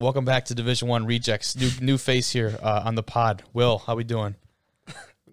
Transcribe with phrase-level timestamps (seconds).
[0.00, 1.56] Welcome back to Division One Rejects.
[1.56, 3.42] New new face here uh, on the pod.
[3.52, 4.36] Will, how we doing?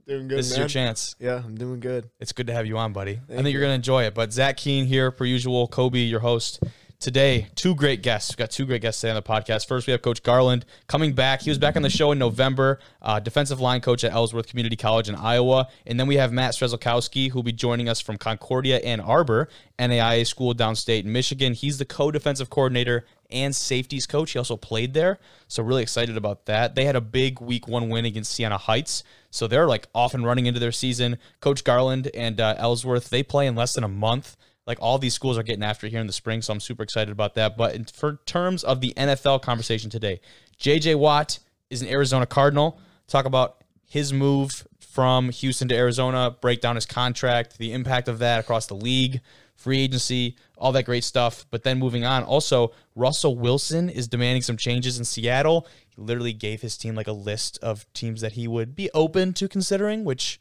[0.08, 1.16] Doing good, this is your chance.
[1.20, 2.10] Yeah, I'm doing good.
[2.20, 3.20] It's good to have you on, buddy.
[3.30, 4.16] I think you're gonna enjoy it.
[4.16, 5.68] But Zach Keen here, per usual.
[5.68, 6.64] Kobe, your host.
[7.00, 8.32] Today, two great guests.
[8.32, 9.68] We've got two great guests today on the podcast.
[9.68, 11.42] First, we have Coach Garland coming back.
[11.42, 14.76] He was back on the show in November, uh, defensive line coach at Ellsworth Community
[14.76, 15.68] College in Iowa.
[15.86, 19.50] And then we have Matt Strzalkowski, who will be joining us from Concordia Ann Arbor,
[19.78, 21.54] NAIA school downstate in Michigan.
[21.54, 24.32] He's the co-defensive coordinator and safeties coach.
[24.32, 25.20] He also played there.
[25.48, 26.76] So really excited about that.
[26.76, 29.04] They had a big week one win against Siena Heights.
[29.32, 31.18] So they're like off and running into their season.
[31.42, 34.38] Coach Garland and uh, Ellsworth, they play in less than a month.
[34.68, 37.12] Like all these schools are getting after here in the spring, so I'm super excited
[37.12, 37.56] about that.
[37.56, 40.22] But in, for terms of the NFL conversation today,
[40.60, 41.38] JJ Watt
[41.70, 42.80] is an Arizona Cardinal.
[43.08, 48.20] Talk about his move from Houston to Arizona, break down his contract, the impact of
[48.20, 49.22] that across the league,
[49.56, 51.46] free agency, all that great stuff.
[51.50, 55.68] But then moving on, also, Russell Wilson is demanding some changes in Seattle.
[55.90, 59.34] He literally gave his team like a list of teams that he would be open
[59.34, 60.40] to considering, which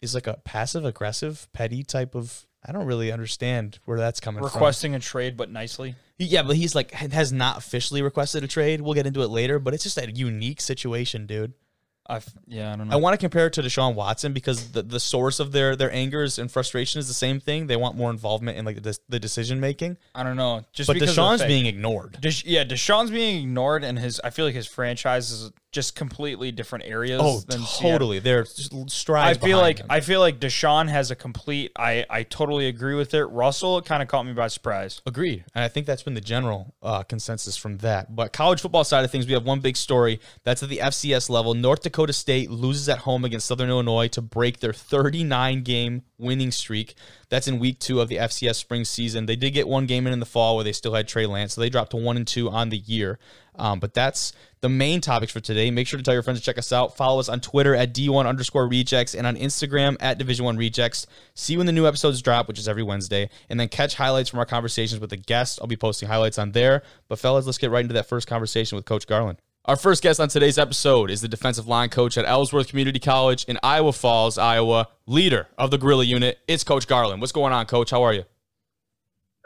[0.00, 2.46] is like a passive aggressive, petty type of.
[2.64, 4.52] I don't really understand where that's coming from.
[4.52, 5.96] requesting a trade, but nicely.
[6.18, 8.80] Yeah, but he's like has not officially requested a trade.
[8.80, 11.54] We'll get into it later, but it's just a unique situation, dude.
[12.08, 14.98] I yeah, I don't I want to compare it to Deshaun Watson because the, the
[14.98, 17.68] source of their their angers and frustration is the same thing.
[17.68, 20.62] They want more involvement in like the, the decision making, I don't know.
[20.72, 22.18] Just but because of the Deshaun's being ignored.
[22.20, 26.52] Desha- yeah, Deshaun's being ignored, and his I feel like his franchise is just completely
[26.52, 27.20] different areas.
[27.22, 27.90] Oh, than Seattle.
[27.90, 28.18] totally.
[28.18, 28.72] They're just
[29.10, 29.86] I feel like him.
[29.90, 31.72] I feel like Deshaun has a complete.
[31.76, 33.24] I I totally agree with it.
[33.24, 35.00] Russell kind of caught me by surprise.
[35.06, 35.44] Agreed.
[35.54, 38.14] And I think that's been the general uh, consensus from that.
[38.14, 40.20] But college football side of things, we have one big story.
[40.44, 41.54] That's at the FCS level.
[41.54, 46.50] North Dakota State loses at home against Southern Illinois to break their 39 game winning
[46.50, 46.94] streak.
[47.28, 49.26] That's in week two of the FCS spring season.
[49.26, 51.54] They did get one game in in the fall where they still had Trey Lance,
[51.54, 53.18] so they dropped to one and two on the year.
[53.56, 55.70] Um, but that's the main topics for today.
[55.70, 56.96] Make sure to tell your friends to check us out.
[56.96, 61.06] Follow us on Twitter at D1 underscore rejects and on Instagram at Division One Rejects.
[61.34, 64.38] See when the new episodes drop, which is every Wednesday, and then catch highlights from
[64.38, 65.58] our conversations with the guests.
[65.60, 66.82] I'll be posting highlights on there.
[67.08, 69.38] But fellas, let's get right into that first conversation with Coach Garland.
[69.64, 73.44] Our first guest on today's episode is the defensive line coach at Ellsworth Community College
[73.44, 76.40] in Iowa Falls, Iowa, leader of the Gorilla Unit.
[76.48, 77.20] It's Coach Garland.
[77.20, 77.92] What's going on, Coach?
[77.92, 78.24] How are you?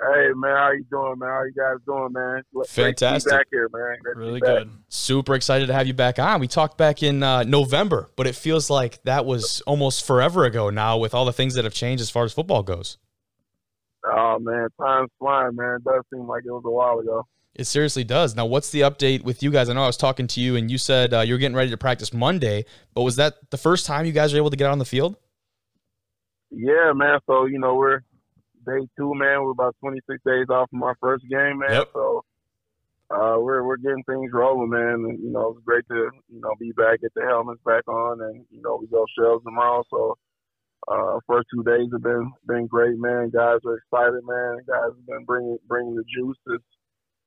[0.00, 1.28] Hey man, how you doing, man?
[1.28, 2.42] How you guys doing, man?
[2.54, 3.30] Great to be Fantastic.
[3.30, 3.98] back here, man.
[4.02, 4.70] Great Really good.
[4.88, 6.40] Super excited to have you back on.
[6.40, 10.70] We talked back in uh, November, but it feels like that was almost forever ago
[10.70, 12.96] now with all the things that have changed as far as football goes.
[14.06, 15.76] Oh man, time's flying, man.
[15.76, 17.26] It does seem like it was a while ago.
[17.58, 18.36] It seriously does.
[18.36, 19.70] Now, what's the update with you guys?
[19.70, 21.76] I know I was talking to you and you said uh, you're getting ready to
[21.78, 24.72] practice Monday, but was that the first time you guys were able to get out
[24.72, 25.16] on the field?
[26.50, 27.18] Yeah, man.
[27.26, 28.00] So you know we're
[28.66, 29.42] day two, man.
[29.42, 31.70] We're about 26 days off from our first game, man.
[31.70, 31.90] Yep.
[31.94, 32.24] So
[33.10, 35.04] uh, we're we're getting things rolling, man.
[35.08, 38.20] And you know it's great to you know be back, get the helmets back on,
[38.20, 39.82] and you know we go shells tomorrow.
[39.90, 40.18] So
[40.88, 43.30] uh, first two days have been been great, man.
[43.30, 44.58] Guys are excited, man.
[44.66, 46.36] Guys have been bringing bringing the juice.
[46.48, 46.64] It's,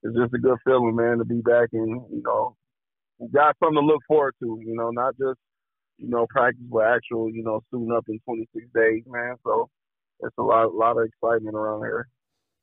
[0.04, 2.56] it's just a good feeling, man, to be back and you know
[3.20, 4.60] we got something to look forward to.
[4.66, 5.40] You know, not just
[5.98, 9.36] you know practice, but actual you know suiting up in 26 days, man.
[9.44, 9.70] So
[10.22, 12.08] it's a lot lot of excitement around here.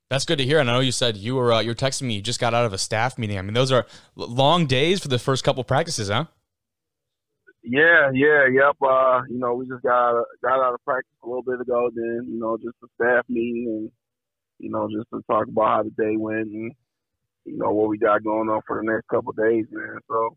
[0.09, 0.61] That's good to hear.
[0.61, 2.15] And I know you said you were uh, you were texting me.
[2.15, 3.39] You just got out of a staff meeting.
[3.39, 6.27] I mean, those are long days for the first couple practices, huh?
[7.63, 8.77] Yeah, yeah, yep.
[8.81, 11.91] Uh, you know, we just got got out of practice a little bit ago.
[11.93, 13.91] Then, you know, just a staff meeting and
[14.59, 16.73] you know, just to talk about how the day went and
[17.47, 19.99] you know what we got going on for the next couple of days, man.
[20.09, 20.37] So,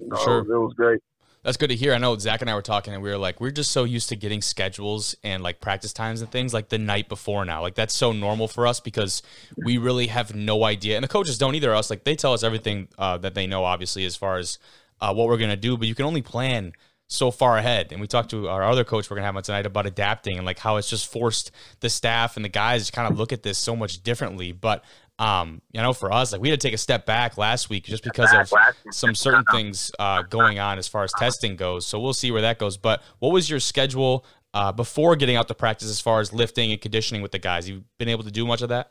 [0.00, 0.38] you know, Sure.
[0.38, 1.00] it, was, it was great.
[1.44, 1.94] That's good to hear.
[1.94, 4.08] I know Zach and I were talking, and we were like, we're just so used
[4.08, 7.62] to getting schedules and like practice times and things like the night before now.
[7.62, 9.22] Like that's so normal for us because
[9.56, 11.72] we really have no idea, and the coaches don't either.
[11.74, 14.58] Us like they tell us everything uh, that they know, obviously, as far as
[15.00, 16.72] uh, what we're gonna do, but you can only plan
[17.06, 17.92] so far ahead.
[17.92, 20.44] And we talked to our other coach we're gonna have on tonight about adapting and
[20.44, 23.44] like how it's just forced the staff and the guys to kind of look at
[23.44, 24.52] this so much differently.
[24.52, 24.84] But
[25.18, 27.84] um, you know, for us, like we had to take a step back last week
[27.84, 28.52] just because of
[28.92, 31.86] some certain things uh, going on as far as testing goes.
[31.86, 32.76] So we'll see where that goes.
[32.76, 36.70] But what was your schedule uh, before getting out to practice as far as lifting
[36.70, 37.68] and conditioning with the guys?
[37.68, 38.88] You've been able to do much of that?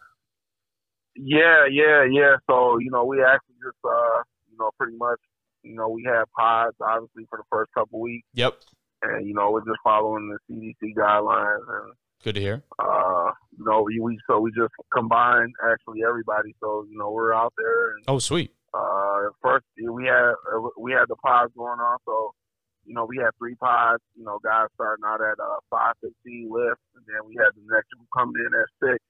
[1.16, 2.36] Yeah, yeah, yeah.
[2.50, 5.19] So, you know, we actually just uh, you know, pretty much,
[5.63, 8.54] you know, we had pods obviously for the first couple weeks Yep.
[9.04, 11.94] and you know, we're just following the CDC guidelines and
[12.24, 12.64] Good to hear.
[12.80, 16.56] uh, you know, we, we so we just combined actually everybody.
[16.60, 17.92] So you know, we're out there.
[17.96, 18.52] And, Oh, sweet.
[18.74, 21.98] uh, first we had uh, we had the pods going on.
[22.06, 22.31] So
[22.86, 24.02] you know, we had three pods.
[24.16, 27.66] You know, guys starting out at uh, five fifteen lift, and then we had the
[27.74, 29.04] next group coming in at six,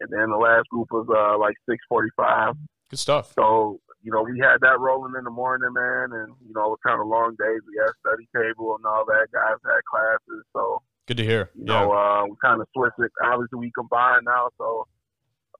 [0.00, 2.54] and then the last group was uh, like six forty five.
[2.90, 3.32] Good stuff.
[3.34, 6.78] So you know, we had that rolling in the morning, man, and you know, it
[6.78, 7.60] was kind of long days.
[7.66, 9.26] We had study table and all that.
[9.32, 11.50] Guys had classes, so Good to hear.
[11.54, 11.84] you Yeah.
[11.84, 13.10] know, uh, we kind of switched it.
[13.22, 14.86] Obviously, we combine now, so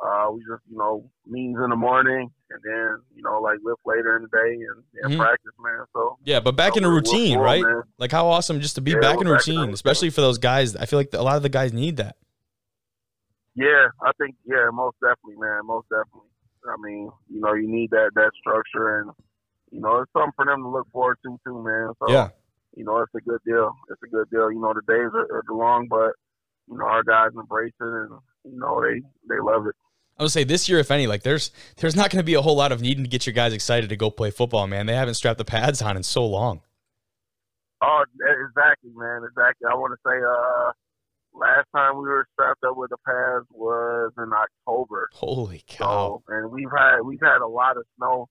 [0.04, 3.80] uh, we just you know meetings in the morning, and then you know like lift
[3.84, 5.18] later in the day and, and Mhm.
[5.18, 5.84] practice, man.
[5.92, 7.62] So Yeah, but back in a we're- we're routine, right?
[7.62, 7.82] man.
[7.98, 9.74] Like how awesome just to be Yeah, back in a back in routine, routine.
[9.74, 10.76] especially for those guys.
[10.76, 12.16] I feel like a lot of the guys need that.
[13.54, 16.30] Yeah, I think yeah, most definitely, man, most definitely.
[16.66, 19.10] I mean, you know, you need that that structure, and
[19.70, 21.92] you know, it's something for them to look forward to too, man.
[21.98, 22.28] So Yeah.
[22.76, 23.74] You know, it's a good deal.
[23.90, 24.50] It's a good deal.
[24.50, 26.12] You know, the days are, are long, but
[26.70, 28.10] you know, our guys embrace it, and
[28.44, 29.74] you know, they they love it.
[30.18, 32.42] I would say this year, if any, like there's there's not going to be a
[32.42, 34.86] whole lot of needing to get your guys excited to go play football, man.
[34.86, 36.60] They haven't strapped the pads on in so long.
[37.84, 38.04] Oh,
[38.46, 39.66] exactly, man, exactly.
[39.68, 40.70] I want to say, uh,
[41.36, 45.08] last time we were strapped up with the pads was in October.
[45.14, 46.22] Holy cow!
[46.28, 48.28] So, and we've had we've had a lot of snow.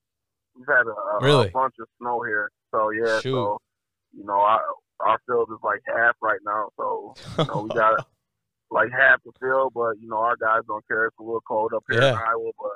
[0.56, 1.48] We've had a, Really?
[1.48, 2.50] a bunch of snow here.
[2.74, 3.32] So yeah, Shoot.
[3.34, 3.58] so
[4.16, 4.62] you know, our
[5.00, 6.70] our field is like half right now.
[6.78, 8.06] So you know, we got
[8.70, 11.08] like half the field, but you know, our guys don't care.
[11.08, 12.72] It's a little cold up here in Iowa, but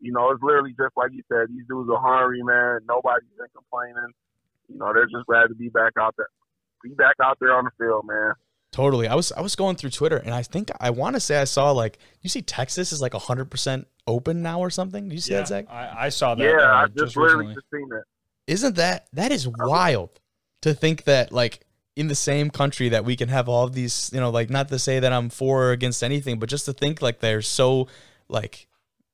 [0.00, 1.48] you know, it's literally just like you said.
[1.48, 2.80] These dudes are hungry, man.
[2.88, 4.12] Nobody's been complaining.
[4.68, 6.28] You know, they're just glad to be back out there,
[6.82, 8.32] be back out there on the field, man.
[8.72, 9.08] Totally.
[9.08, 11.44] I was I was going through Twitter and I think I want to say I
[11.44, 15.08] saw like you see Texas is like hundred percent open now or something.
[15.08, 15.64] Did you see Yeah, that, Zach?
[15.68, 16.44] I, I saw that.
[16.44, 17.54] yeah, uh, I just, literally recently.
[17.54, 18.04] just seen that.
[18.46, 20.19] Isn't that that is wild
[20.62, 21.60] to think that like
[21.96, 24.78] in the same country that we can have all these, you know, like not to
[24.78, 27.88] say that I'm for or against anything, but just to think like there's so
[28.28, 28.66] like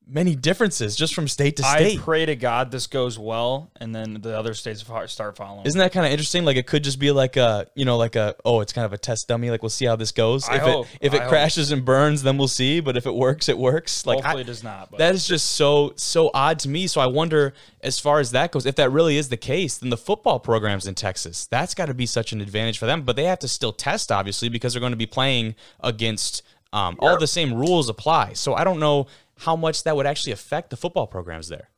[0.09, 1.99] many differences just from state to state.
[1.99, 5.65] I pray to God this goes well, and then the other states start following.
[5.65, 6.45] Isn't that kind of interesting?
[6.45, 8.93] Like it could just be like a, you know, like a, oh, it's kind of
[8.93, 9.49] a test dummy.
[9.49, 10.47] Like we'll see how this goes.
[10.47, 10.87] I if hope.
[10.93, 11.29] it if I it hope.
[11.29, 12.79] crashes and burns, then we'll see.
[12.79, 14.05] But if it works, it works.
[14.05, 14.91] Like Hopefully I, it does not.
[14.91, 16.87] But that is just so so odd to me.
[16.87, 19.89] So I wonder, as far as that goes, if that really is the case, then
[19.89, 23.03] the football programs in Texas, that's got to be such an advantage for them.
[23.03, 26.43] But they have to still test, obviously, because they're going to be playing against
[26.73, 28.33] um, all the same rules apply.
[28.33, 29.07] So I don't know
[29.39, 31.69] how much that would actually affect the football programs there.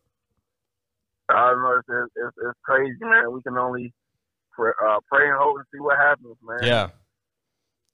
[1.30, 1.76] I don't know.
[1.78, 3.32] It's, it's, it's, it's crazy, man.
[3.32, 3.94] We can only
[4.52, 6.60] pray, uh, pray and hope and see what happens, man.
[6.64, 6.90] Yeah,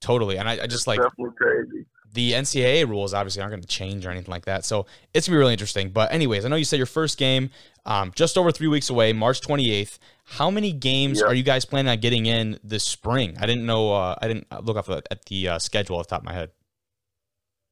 [0.02, 0.38] totally.
[0.38, 1.86] And I, I just like definitely crazy.
[2.14, 4.64] the NCAA rules obviously aren't going to change or anything like that.
[4.64, 5.90] So it's gonna be really interesting.
[5.90, 7.50] But anyways, I know you said your first game
[7.86, 10.00] um, just over three weeks away, March 28th.
[10.24, 11.28] How many games Yeah.
[11.28, 13.36] are you guys planning on getting in this spring?
[13.40, 13.94] I didn't know.
[13.94, 16.52] Uh, I didn't look off at the uh, schedule off the top of my head.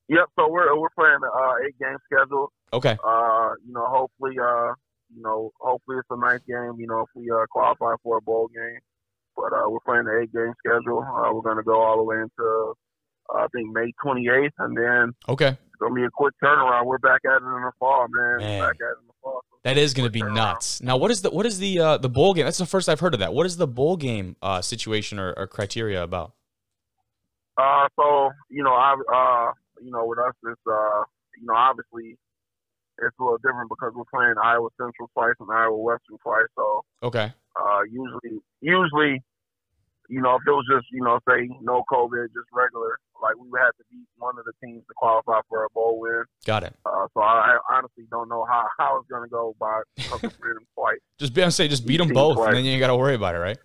[0.10, 0.26] Yep.
[0.38, 2.52] So we're we're playing a uh, eight game schedule.
[2.74, 2.98] Okay.
[3.06, 4.74] Uh, you know, hopefully, uh,
[5.16, 6.80] you know, hopefully it's a nice game.
[6.80, 8.80] You know, if we uh, qualify for a bowl game,
[9.38, 11.00] but uh, we're playing the eight game schedule.
[11.04, 12.74] Uh, we're gonna go all the way into
[13.34, 15.48] uh, I think May 28th, and then Okay.
[15.50, 16.86] it's gonna be a quick turnaround.
[16.86, 18.38] We're back at it in the fall, man.
[18.40, 18.60] Man.
[18.62, 19.42] Back at it in the fall.
[19.50, 20.34] So That is going to be turnaround.
[20.36, 20.82] nuts.
[20.82, 22.44] Now, what is the what is the uh, the bowl game?
[22.46, 23.34] That's the first I've heard of that.
[23.34, 26.34] What is the bowl game uh, situation or, or criteria about?
[27.58, 29.52] Uh, so you know, I uh,
[29.84, 31.04] you know, with us, it's uh,
[31.40, 32.18] you know, obviously,
[33.00, 36.48] it's a little different because we're playing Iowa Central twice and Iowa Western twice.
[36.56, 37.34] So Okay.
[37.60, 39.22] uh, usually, usually,
[40.10, 43.50] you know, if it was just you know, say no COVID, just regular, like we
[43.50, 46.24] would have to beat one of the teams to qualify for a bowl win.
[46.46, 46.76] Got it.
[46.86, 50.30] Uh, so I, I honestly don't know how how it's gonna go by them
[50.76, 51.00] twice.
[51.20, 52.48] Just be, I say just beat them both, play.
[52.48, 53.58] and then you ain't got to worry about it, right?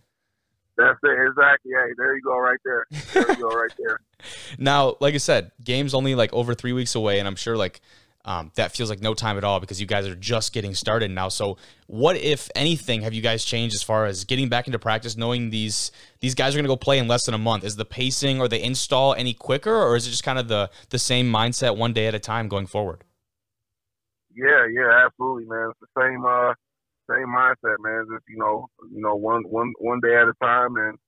[0.79, 1.73] That's it, exactly.
[1.73, 2.87] Hey, there you go, right there.
[3.13, 4.01] There you go, right there.
[4.59, 7.81] Now, like I said, game's only like over three weeks away, and I'm sure like
[8.25, 11.11] um, that feels like no time at all because you guys are just getting started
[11.11, 11.29] now.
[11.29, 11.57] So,
[11.87, 15.51] what if anything have you guys changed as far as getting back into practice, knowing
[15.51, 17.65] these these guys are going to go play in less than a month?
[17.65, 20.69] Is the pacing or the install any quicker, or is it just kind of the
[20.91, 23.05] the same mindset one day at a time going forward?
[24.35, 25.71] Yeah, yeah, absolutely, man.
[25.71, 26.55] It's the same uh
[27.11, 28.05] same mindset, man.
[28.13, 30.99] Just you know, you know, one one one day at a time and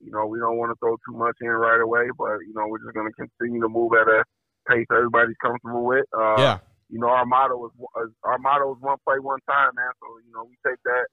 [0.00, 2.66] you know, we don't want to throw too much in right away, but you know,
[2.68, 4.24] we're just gonna continue to move at a
[4.68, 6.04] pace everybody's comfortable with.
[6.16, 6.58] Uh yeah,
[6.90, 9.90] you know, our motto is our motto is one play, one time, man.
[10.00, 11.06] So, you know, we take that,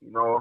[0.00, 0.40] you know,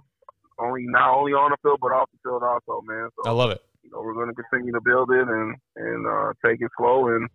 [0.59, 3.09] only not only on the field but off the field also, man.
[3.25, 3.61] I love it.
[3.83, 7.27] you know, we're gonna continue to build it and and uh take it slow and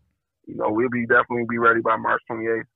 [0.47, 2.67] you know, we'll be definitely be ready by March twenty eighth.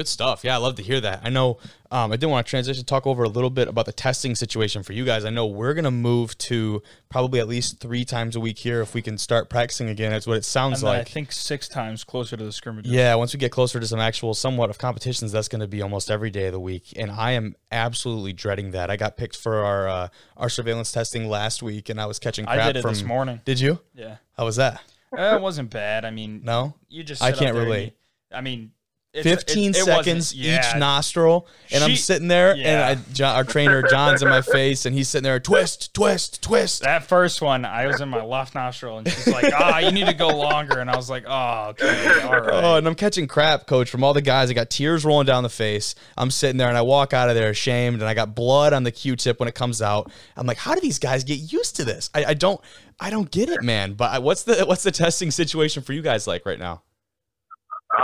[0.00, 0.44] Good stuff.
[0.44, 1.20] Yeah, I love to hear that.
[1.24, 1.58] I know
[1.90, 4.82] um, I did want to transition, talk over a little bit about the testing situation
[4.82, 5.26] for you guys.
[5.26, 8.80] I know we're going to move to probably at least three times a week here
[8.80, 10.10] if we can start practicing again.
[10.10, 12.86] That's what it sounds then I think six times closer to the scrimmage.
[12.86, 15.82] Yeah, once we get closer to some actual somewhat of competitions, that's going to be
[15.82, 18.88] almost every day of the week, and I am absolutely dreading that.
[18.88, 22.46] I got picked for our uh, our surveillance testing last week, and I was catching
[22.46, 22.94] crap I did it from.
[22.94, 23.42] this morning.
[23.44, 23.80] Did you?
[23.94, 24.80] Yeah, How was that?
[25.12, 26.06] Uh, it wasn't bad.
[26.06, 26.72] I mean, No.
[26.88, 27.84] you just I can't relate.
[27.84, 27.92] you-
[28.32, 28.70] I mean,
[29.12, 30.58] It's- 15 it- it seconds yeah.
[30.58, 32.90] each nostril and i'm sitting there yeah.
[32.90, 36.40] and I, John, our trainer john's in my face and he's sitting there twist twist
[36.42, 39.90] twist That first one, I was in my left nostril, and she's like, "Ah, you
[39.90, 42.94] need to go longer." And I was like, "Oh, okay, all right." Oh, and I'm
[42.94, 44.50] catching crap, coach, from all the guys.
[44.50, 45.94] I got tears rolling down the face.
[46.16, 48.84] I'm sitting there and I walk out of there ashamed and I got blood on
[48.84, 50.10] the Q-tip when it comes out.
[50.36, 52.10] I'm like, how do these guys get used to this?
[52.14, 52.60] I, I don't
[53.00, 53.94] I don't get it, man.
[53.94, 56.82] But I, what's the what's the testing situation for you guys like right now?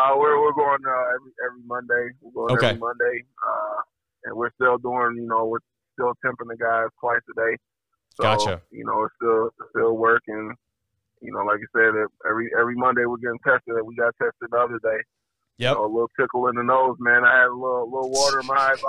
[0.07, 2.15] Uh, we're we're going uh, every every Monday.
[2.21, 2.69] We're going Okay.
[2.69, 3.81] every Monday, uh,
[4.25, 5.17] and we're still doing.
[5.17, 7.57] You know, we're still temping the guys twice a day.
[8.17, 8.63] So, Gotcha.
[8.71, 10.55] You know, it's still still working.
[11.23, 11.95] You know, like I said,
[12.29, 13.75] every every Monday we're getting tested.
[13.85, 15.03] We got tested the other day.
[15.59, 15.71] Yep.
[15.71, 17.25] You know, a little tickle in the nose, man.
[17.25, 18.79] I had a little little water in my eyes.
[18.81, 18.89] So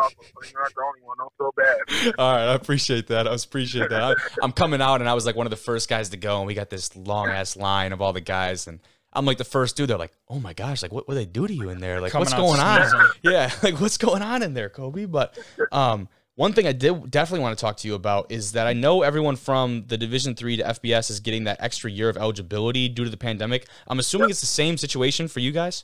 [0.52, 1.18] you're not the only one.
[1.18, 2.16] Don't feel bad.
[2.20, 3.26] All right, I appreciate that.
[3.28, 4.04] I appreciate that.
[4.04, 6.40] I, I'm coming out, and I was like one of the first guys to go,
[6.40, 8.82] and we got this long ass line of all the guys, and
[9.18, 9.90] I'm like the first dude.
[9.90, 12.00] They're like, "Oh my gosh, like what what they do to you in there?
[12.00, 13.10] Like Coming what's going on?
[13.24, 15.38] Yeah, like what's going on in there, Kobe?" But
[15.72, 18.74] um, one thing I did definitely want to talk to you about is that I
[18.74, 22.88] know everyone from the Division three to FBS is getting that extra year of eligibility
[22.90, 23.68] due to the pandemic.
[23.88, 25.84] I'm assuming it's the same situation for you guys.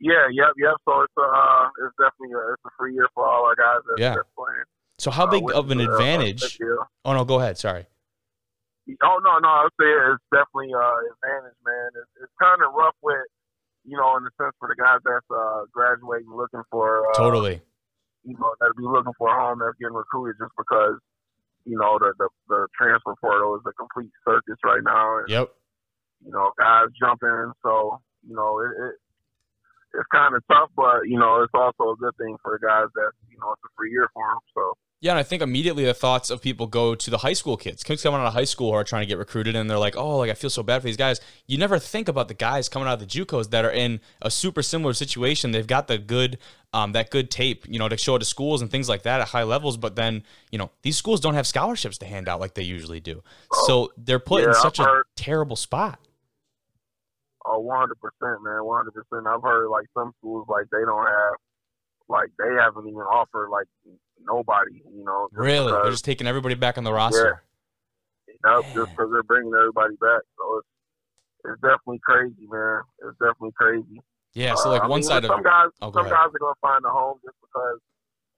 [0.00, 0.74] Yeah, yep, yep.
[0.86, 4.00] So it's uh, it's definitely a, it's a free year for all our guys that's,
[4.00, 4.14] Yeah.
[4.14, 4.64] that's playing.
[4.98, 6.58] So how Uh, big which of an uh, advantage?
[6.58, 6.68] big.
[7.04, 7.56] Oh no, go ahead.
[7.58, 7.86] Sorry.
[9.02, 11.88] Oh no, no, I would say it's definitely uh advantage, man.
[11.94, 13.26] It's, it's kind of rough with,
[13.84, 17.60] you know, in the sense for the guys that's uh graduating, looking for, uh, Totally.
[18.24, 20.98] you know, that be looking for a home that's getting recruited just because,
[21.64, 25.48] you know, the the, the transfer portal is a complete circus right now, and Yep.
[26.24, 27.52] you know, guys jumping.
[27.62, 28.94] So you know, it, it
[29.94, 32.88] it's kind of tough, but you know, it's also a good thing for the guys
[32.94, 34.40] that you know it's a free year for them.
[34.54, 34.74] So.
[35.02, 37.82] Yeah, and I think immediately the thoughts of people go to the high school kids.
[37.82, 39.96] Kids coming out of high school who are trying to get recruited, and they're like,
[39.96, 42.68] "Oh, like I feel so bad for these guys." You never think about the guys
[42.68, 45.52] coming out of the JUCOs that are in a super similar situation.
[45.52, 46.36] They've got the good,
[46.74, 49.28] um, that good tape, you know, to show to schools and things like that at
[49.28, 49.78] high levels.
[49.78, 53.00] But then, you know, these schools don't have scholarships to hand out like they usually
[53.00, 53.22] do,
[53.64, 55.98] so they're put in such I've a heard- terrible spot.
[57.46, 59.26] Oh, one hundred percent, man, one hundred percent.
[59.26, 61.34] I've heard like some schools like they don't have,
[62.10, 63.66] like they haven't even offered like
[64.22, 65.28] nobody, you know.
[65.32, 67.40] Really, they're just taking everybody back on the roster.
[68.26, 70.22] Yeah, Yep, just because they're bringing everybody back.
[70.36, 70.68] So it's
[71.44, 72.82] it's definitely crazy, man.
[73.06, 74.00] It's definitely crazy.
[74.34, 76.12] Yeah, so Uh, like I one mean, side of some guys, Oh, some ahead.
[76.12, 77.80] guys are gonna find a home just because,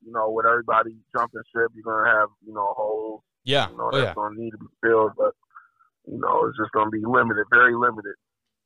[0.05, 3.91] you know, with everybody jumping ship, you're gonna have, you know, holes, yeah, you know,
[3.93, 5.13] oh that's yeah, gonna need to be filled.
[5.17, 5.35] But
[6.07, 8.15] you know, it's just gonna be limited, very limited.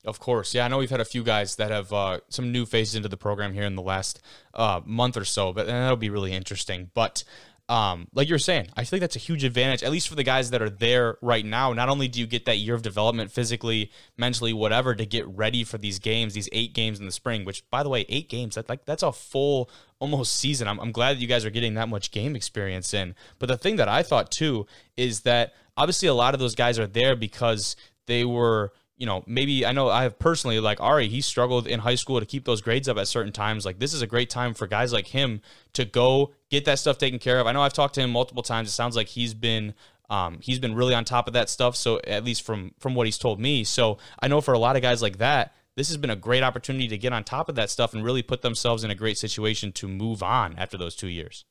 [0.07, 0.65] Of course, yeah.
[0.65, 3.17] I know we've had a few guys that have uh, some new faces into the
[3.17, 4.23] program here in the last
[4.55, 6.91] uh, month or so, but that'll be really interesting.
[6.95, 7.25] But
[7.69, 10.51] um, like you're saying, I think that's a huge advantage, at least for the guys
[10.51, 11.73] that are there right now.
[11.73, 15.65] Not only do you get that year of development, physically, mentally, whatever, to get ready
[15.65, 17.45] for these games, these eight games in the spring.
[17.45, 20.69] Which, by the way, eight games that like that's a full almost season.
[20.69, 23.17] I'm, I'm glad that you guys are getting that much game experience in.
[23.41, 26.79] But the thing that I thought too is that obviously a lot of those guys
[26.79, 27.75] are there because
[28.07, 31.81] they were you know, maybe I know I have personally like Ari, he struggled in
[31.81, 33.67] high school to keep those grades up at certain times.
[33.67, 35.41] Like this is a great time for guys like him
[35.75, 37.47] to go get that stuff taken care of.
[37.47, 38.69] I know I've talked to him multiple times.
[38.69, 39.75] It sounds like he's been
[40.09, 41.77] um, he's been really on top of that stuff.
[41.77, 43.65] So at least from from what he's told me.
[43.65, 46.43] So I know for a lot of guys like that, this has been a great
[46.43, 49.19] opportunity to get on top of that stuff and really put themselves in a great
[49.19, 51.45] situation to move on after those two years.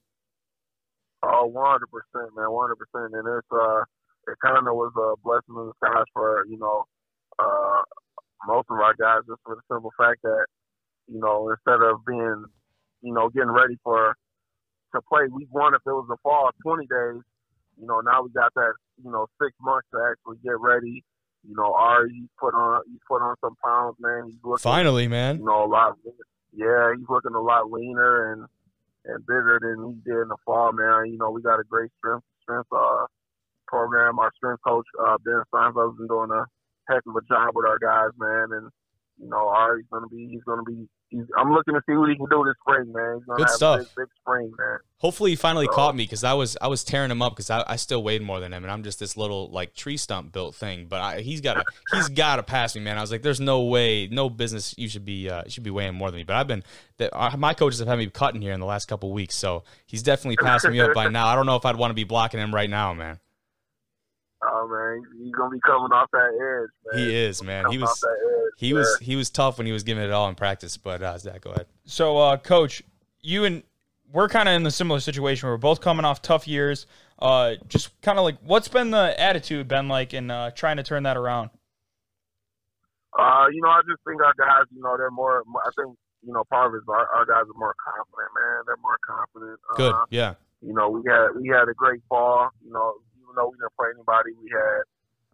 [1.22, 3.14] Oh, one hundred percent, man, one hundred percent.
[3.14, 3.82] And it's uh,
[4.28, 6.86] it kind of was a blessing in disguise for you know,
[7.40, 7.82] uh,
[8.48, 10.46] most of our guys, just for the simple fact that
[11.08, 12.46] you know, instead of being,
[13.02, 14.16] you know, getting ready for
[14.94, 17.22] to play week one if it was the fall, twenty days,
[17.80, 18.74] you know, now we got that,
[19.04, 21.04] you know, six months to actually get ready.
[21.48, 24.24] You know, Ari, put on he's put on some pounds, man.
[24.28, 25.40] He's looking Finally, man.
[25.40, 25.94] you know, a lot.
[26.54, 28.46] Yeah, he's looking a lot leaner and
[29.06, 31.12] and bigger than he did in the fall, man.
[31.12, 33.06] You know, we got a great strength strength uh
[33.68, 34.18] program.
[34.18, 36.46] Our strength coach uh Ben Steinfeld's been doing a
[36.90, 38.48] heck of a job with our guys, man.
[38.58, 38.70] And
[39.18, 42.18] you know, Ari's gonna be he's gonna be he's I'm looking to see what he
[42.18, 43.16] can do this spring, man.
[43.20, 43.76] He's gonna Good have stuff.
[43.80, 44.80] a big, big spring, man.
[44.98, 47.50] Hopefully he finally So- caught me because I was I was tearing him up because
[47.50, 50.34] I, I still weighed more than him and I'm just this little like tree stump
[50.34, 50.88] built thing.
[50.90, 51.64] But I, he's got to
[51.94, 52.98] he's got to pass me, man.
[52.98, 55.94] I was like, there's no way, no business you should be uh, should be weighing
[55.96, 56.24] more than me.
[56.26, 56.64] But I've been
[56.98, 59.64] that uh, my coaches have had me cutting here in the last couple weeks, so
[59.86, 61.28] he's definitely passing me up by now.
[61.28, 63.20] I don't know if I'd want to be blocking him right now, man.
[64.48, 67.08] Oh man, he's gonna be coming off that edge, man.
[67.08, 67.66] He is, man.
[67.72, 68.80] He was edge, he man.
[68.82, 70.78] was he was tough when he was giving it all in practice.
[70.78, 71.66] But uh, Zach, go ahead.
[71.86, 72.84] So, uh, coach,
[73.22, 73.64] you and
[74.12, 75.50] we're kind of in the similar situation.
[75.50, 76.86] We're both coming off tough years.
[77.18, 80.84] Uh, just kind of like, what's been the attitude been like in uh, trying to
[80.84, 81.50] turn that around?
[83.18, 85.44] Uh, you know, I just think our guys, you know, they're more.
[85.66, 88.64] I think, you know, part of it is our, our guys are more confident, man.
[88.68, 89.60] They're more confident.
[89.78, 89.94] Good.
[89.94, 90.34] Uh, Yeah.
[90.62, 92.50] you know, we had we had a great fall.
[92.66, 92.94] You know,
[93.36, 94.82] though we didn't play anybody, we had,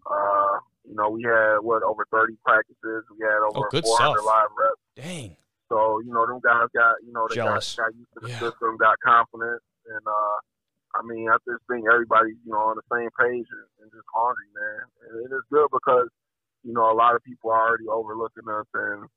[0.10, 3.06] uh, you know, we had what over 30 practices.
[3.14, 4.26] We had over Oh, good 400 stuff.
[4.26, 4.82] live reps.
[4.96, 5.38] Dang.
[5.70, 8.44] So you know, them guys got you know they got, got used to the Yeah.
[8.44, 10.38] system, got confident, and uh,
[11.00, 14.04] I mean, I just think everybody's you know on the same page and, and just
[14.12, 14.84] hungry, man.
[15.08, 16.10] And it is good because
[16.68, 19.08] you know a lot of people are already overlooking us and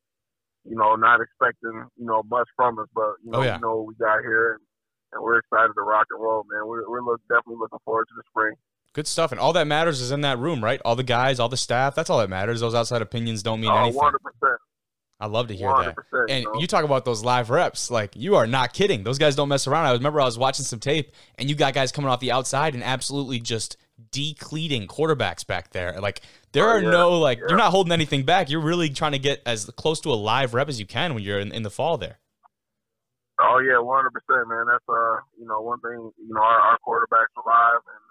[0.63, 3.57] you know not expecting you know much from us, but you know Oh, yeah.
[3.57, 4.53] we know we got here.
[4.55, 4.63] And,
[5.13, 6.67] and we're excited to rock and roll, man.
[6.67, 8.55] We're, we're look, definitely looking forward to the spring.
[8.95, 9.31] Good stuff.
[9.33, 10.81] And all that matters is in that room, right?
[10.85, 11.95] All the guys, all the staff.
[11.95, 12.61] That's all that matters.
[12.61, 14.01] Those outside opinions don't mean Oh, anything.
[14.01, 14.57] 100%.
[15.21, 15.95] I love to hear 100%.
[15.95, 16.27] that.
[16.29, 19.05] And you you talk about those live reps, like you are not kidding.
[19.05, 19.87] Those guys don't mess around.
[19.87, 22.75] I remember I was watching some tape, and you got guys coming off the outside
[22.75, 23.77] and absolutely just
[24.11, 26.01] decleating quarterbacks back there.
[26.01, 26.21] Like
[26.53, 26.91] there Oh, are yeah.
[26.91, 27.45] no like Yeah.
[27.49, 28.51] you're not holding anything back.
[28.51, 31.23] You're really trying to get as close to a live rep as you can when
[31.23, 32.19] you're in, in the fall there.
[33.41, 34.67] Oh yeah, one hundred percent, man.
[34.71, 36.11] That's uh, you know, one thing.
[36.19, 38.04] You know, our, our quarterback's alive, and you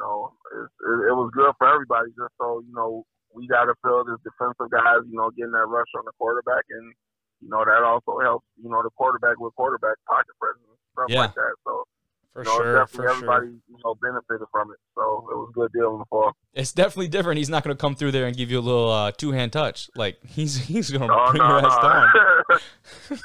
[0.00, 2.10] know, it's, it, it was good for everybody.
[2.16, 3.04] Just so you know,
[3.36, 6.64] we got to feel this defensive guys, you know, getting that rush on the quarterback,
[6.72, 6.92] and
[7.40, 8.46] you know that also helps.
[8.56, 10.64] You know, the quarterback with quarterback pocket presence,
[10.96, 11.30] stuff Yeah.
[11.30, 11.54] like that.
[11.64, 11.84] So
[12.32, 12.74] For you know, sure.
[12.74, 13.10] definitely For sure.
[13.12, 14.80] everybody you know benefited from it.
[14.96, 16.32] So it was a good deal in the fall.
[16.52, 17.38] It's definitely different.
[17.38, 19.52] He's not going to come through there and give you a little uh, two hand
[19.52, 19.88] touch.
[19.94, 22.08] Like he's he's going to No, bring no, your ass down.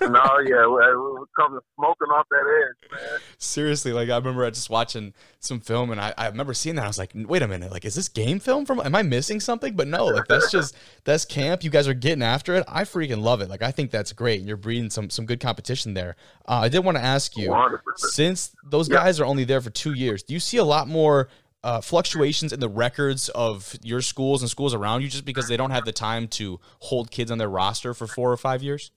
[0.01, 0.07] no.
[0.09, 3.19] no, yeah, we, we coming smoking off that edge, man.
[3.39, 6.85] Seriously, like I remember I just watching some film and I, I remember seeing that.
[6.85, 9.39] I was like, wait a minute, like is this game film from am I missing
[9.39, 9.75] something?
[9.75, 11.63] But no, like that's just that's camp.
[11.63, 12.63] You guys are getting after it.
[12.67, 13.49] I freaking love it.
[13.49, 14.37] Like I think that's great.
[14.39, 16.15] And you're breeding some some good competition there.
[16.47, 17.79] Uh, I did want to ask you, 100%.
[17.97, 18.97] since those Yeah.
[18.97, 21.27] guys are only there for two years, do you see a lot more
[21.65, 25.57] uh, fluctuations in the records of your schools and schools around you just because they
[25.57, 28.91] don't have the time to hold kids on their roster for four or five years?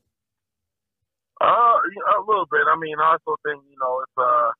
[1.41, 2.61] Uh, a little bit.
[2.71, 4.51] I mean, I also think you know it's uh,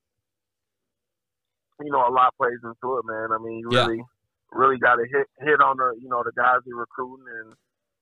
[1.83, 3.29] you know, a lot plays into it, man.
[3.31, 3.85] I mean, you Yeah.
[3.85, 4.01] really,
[4.51, 7.53] really got to hit hit on the you know the guys you're recruiting, and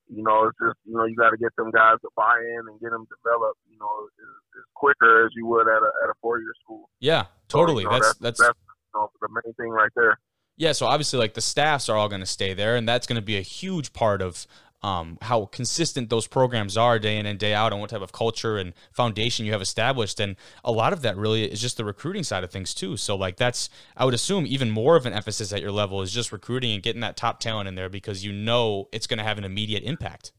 [0.08, 2.67] you know it's just you know you got to get them guys to buy in
[2.69, 6.10] and get them developed, you know, as, as quicker as you would at a at
[6.10, 6.89] a four year school.
[6.99, 7.84] Yeah, So, totally.
[7.84, 8.60] you know, that's that's that's
[8.97, 10.19] know, the main thing right there.
[10.57, 13.17] Yeah, so obviously, like the staffs are all going to stay there, and that's going
[13.17, 14.47] to be a huge part of
[14.81, 18.12] um, how consistent those programs are day in and day out, and what type of
[18.12, 20.19] culture and foundation you have established.
[20.19, 22.97] And a lot of that really is just the recruiting side of things too.
[22.97, 26.12] So, like that's I would assume even more of an emphasis at your level is
[26.12, 29.23] just recruiting and getting that top talent in there because you know it's going to
[29.23, 30.31] have an immediate impact.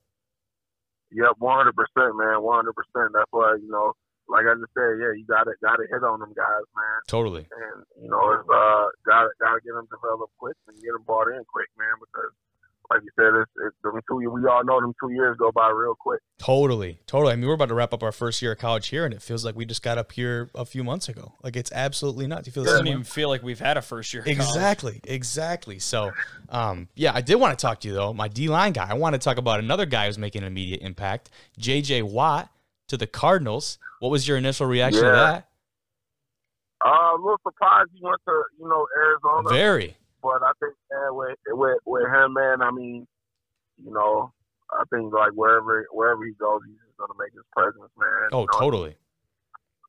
[1.12, 3.12] Yep, one hundred percent, man, one hundred percent.
[3.14, 3.92] That's why you know,
[4.28, 6.98] like I just said, yeah, you got to got to hit on them guys, man.
[7.08, 7.48] Totally.
[7.48, 11.02] and you know it's uh got got to get them developed quick and get them
[11.06, 11.96] brought in quick, man.
[12.00, 12.32] Because
[12.90, 14.16] like you said, it's, it's them two.
[14.16, 16.20] We all know them two years go by real quick.
[16.38, 17.34] Totally, totally.
[17.34, 19.20] I mean, we're about to wrap up our first year of college here, and it
[19.20, 21.34] feels like we just got up here a few months ago.
[21.42, 22.46] Like it's absolutely nuts.
[22.46, 24.22] You feel the Doesn't even feel like we've had a first year.
[24.22, 24.38] of college.
[24.40, 25.78] Exactly, exactly.
[25.78, 26.12] So,
[26.48, 28.86] um, yeah, I did want to talk to you though, my D line guy.
[28.88, 32.02] I want to talk about another guy who's making an immediate impact, J.J.
[32.02, 32.48] Watt
[32.88, 33.78] to the Cardinals.
[34.00, 35.48] What was your initial reaction to that?
[36.84, 39.96] Uh, a little surprised he went to you know Arizona, Very.
[40.22, 43.06] but I think man, with with with him, man, I mean,
[43.82, 44.32] you know,
[44.70, 48.30] I think like wherever wherever he goes, he's just gonna make his presence, man.
[48.32, 48.96] Oh, You know, totally.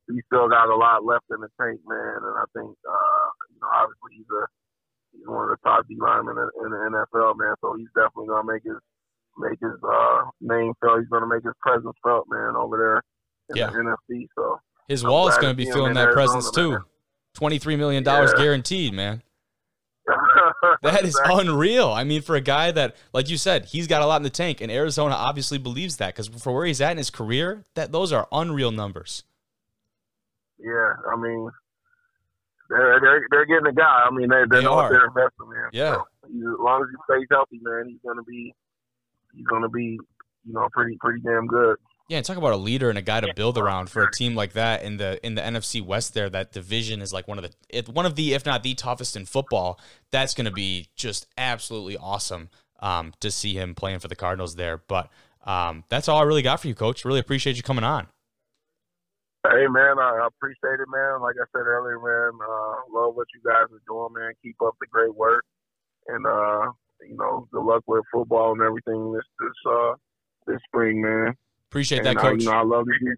[0.10, 3.60] He still got a lot left in the tank, man, and I think uh, you
[3.62, 4.44] know obviously he's a
[5.14, 7.54] he's one of the top D linemen in, in the NFL, man.
[7.62, 8.82] So he's definitely gonna make his
[9.40, 11.00] make his uh, name felt.
[11.00, 13.04] He's gonna make his presence felt, man, over there
[13.50, 13.72] in Yeah.
[13.72, 13.78] the
[14.12, 14.28] NFC.
[14.36, 16.72] So His I'm going to to be feeling that Arizona, presence too.
[16.72, 16.82] man.
[17.34, 18.44] Twenty-three million dollars Yeah.
[18.44, 19.22] guaranteed, man.
[20.82, 21.42] That is Exactly.
[21.48, 21.90] unreal.
[21.92, 24.30] I mean, for a guy that, like you said, he's got a lot in the
[24.30, 27.92] tank, and Arizona obviously believes that because for where he's at in his career, that
[27.92, 29.24] those are unreal numbers.
[30.58, 31.50] Yeah, I mean,
[32.70, 34.06] they're they're, they're getting a guy.
[34.08, 35.70] I mean, they they They what they're investing in.
[35.74, 35.96] Yeah.
[35.96, 38.54] So as long as he stays healthy, man, he's gonna be
[39.40, 40.00] he's gonna be
[40.46, 41.78] you know pretty pretty damn good.
[42.10, 44.34] Yeah, and talk about a leader and a guy to build around for a team
[44.34, 46.16] like that in the in the NFC West.
[46.16, 48.74] There, that division is like one of the it, one of the if not the
[48.74, 49.80] toughest in football.
[50.12, 52.50] That's going to be just absolutely awesome
[52.80, 54.78] um, to see him playing for the Cardinals there.
[54.78, 55.12] But
[55.44, 57.06] um, that's all I really got for you, Coach.
[57.06, 58.08] Really appreciate you coming on.
[59.48, 61.22] Hey man, I I appreciate it, man.
[61.22, 64.34] Like I said earlier, man, uh, love what you guys are doing, man.
[64.42, 65.46] Keep up the great work,
[66.08, 66.72] and uh,
[67.08, 69.94] you know, good luck with football and everything this this uh
[70.48, 71.34] this spring, man.
[71.70, 72.42] Appreciate And, that, uh, Coach.
[72.42, 73.12] you know, I love to be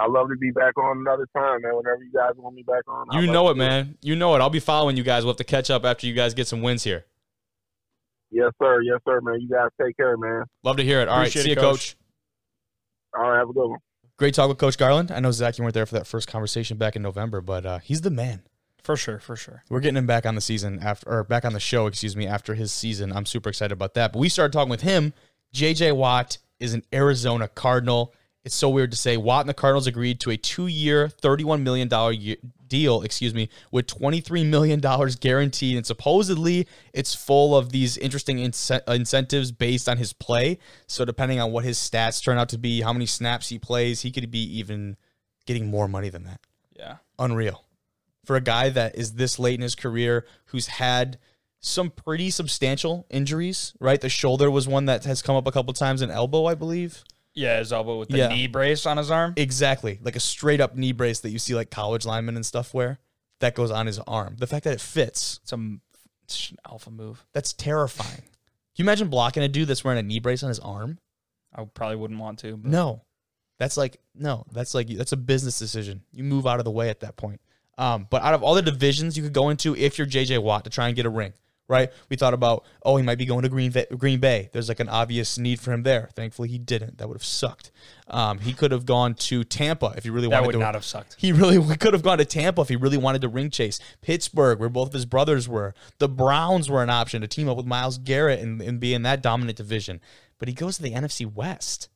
[0.00, 1.74] I love to be back on another time, man.
[1.76, 3.98] Whenever you guys want me back on, You love know to it, man.
[4.00, 4.40] You know it.
[4.40, 5.24] I'll be following you guys.
[5.24, 7.04] We'll have to catch up after you guys get some wins here.
[8.30, 8.80] Yes, sir.
[8.82, 9.40] Yes, sir, man.
[9.40, 10.44] You guys take care, man.
[10.62, 11.08] Love to hear it.
[11.08, 11.96] All right, Appreciate see it, you, Coach.
[13.14, 13.18] Coach.
[13.18, 13.78] All right, have a good one.
[14.18, 15.10] Great talk with Coach Garland.
[15.10, 17.78] I know Zach, you weren't there for that first conversation back in November, but uh,
[17.78, 18.42] he's the man.
[18.86, 19.64] For sure, for sure.
[19.68, 22.24] We're getting him back on the season after, or back on the show, excuse me,
[22.24, 23.12] after his season.
[23.12, 24.12] I'm super excited about that.
[24.12, 25.12] But we started talking with him.
[25.52, 28.14] JJ Watt is an Arizona Cardinal.
[28.44, 29.16] It's so weird to say.
[29.16, 32.36] Watt and the Cardinals agreed to a two-year, $31 million year,
[32.68, 34.80] deal, excuse me, with $23 million
[35.18, 35.76] guaranteed.
[35.76, 40.60] And supposedly it's full of these interesting ince- incentives based on his play.
[40.86, 44.02] So depending on what his stats turn out to be, how many snaps he plays,
[44.02, 44.96] he could be even
[45.44, 46.38] getting more money than that.
[46.78, 46.98] Yeah.
[47.18, 47.64] Unreal.
[48.26, 51.18] For a guy that is this late in his career, who's had
[51.60, 54.00] some pretty substantial injuries, right?
[54.00, 57.02] The shoulder was one that has come up a couple times, an elbow, I believe.
[57.34, 58.28] Yeah, his elbow with the Yeah.
[58.28, 59.34] knee brace on his arm.
[59.36, 59.98] Exactly.
[60.02, 62.98] Like a straight up knee brace that you see like college linemen and stuff wear.
[63.40, 64.36] That goes on his arm.
[64.38, 65.80] The fact that it fits, Some
[66.24, 67.24] it's an alpha move.
[67.32, 68.22] that's terrifying.
[68.22, 68.24] Can
[68.76, 70.98] you imagine blocking a dude that's wearing a knee brace on his arm?
[71.54, 72.56] I probably wouldn't want to.
[72.56, 73.02] But No.
[73.58, 76.02] That's like no, that's like that's a business decision.
[76.12, 77.40] You move out of the way at that point.
[77.78, 80.64] Um, but out of all the divisions you could go into if you're JJ Watt
[80.64, 81.34] to try and get a ring,
[81.68, 81.90] right?
[82.08, 84.48] We thought about oh he might be going to Green Bay, Green Bay.
[84.52, 86.08] There's like an obvious need for him there.
[86.14, 86.96] Thankfully he didn't.
[86.98, 87.70] That would have sucked.
[88.08, 90.58] Um, he could have gone to Tampa if he really that wanted That would to.
[90.58, 91.16] not have sucked.
[91.18, 93.78] He really could have gone to Tampa if he really wanted to ring chase.
[94.00, 95.74] Pittsburgh, where both of his brothers were.
[95.98, 99.02] The Browns were an option to team up with Myles Garrett and, and be in
[99.02, 100.00] that dominant division.
[100.38, 101.88] But he goes to the NFC West.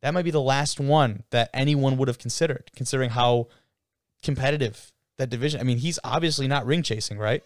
[0.00, 3.46] That might be the last one that anyone would have considered, considering how
[4.22, 5.60] competitive that division.
[5.60, 7.42] I mean, he's obviously not ring chasing, right?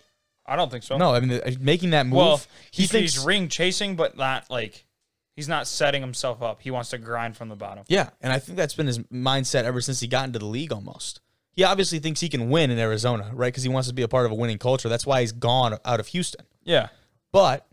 [0.46, 0.96] I don't think so.
[0.96, 2.16] No, I mean the- making that move.
[2.16, 4.86] Well, he thinks he's ring chasing, but not like
[5.34, 6.62] he's not setting himself up.
[6.62, 7.84] He wants to grind from the bottom.
[7.88, 10.72] Yeah, and I think that's been his mindset ever since he got into the league
[10.72, 11.20] almost.
[11.52, 13.48] He obviously thinks he can win in Arizona, right?
[13.48, 14.88] Because he wants to be a part of a winning culture.
[14.88, 16.44] That's why he's gone out of Houston.
[16.64, 16.88] Yeah.
[17.32, 17.66] But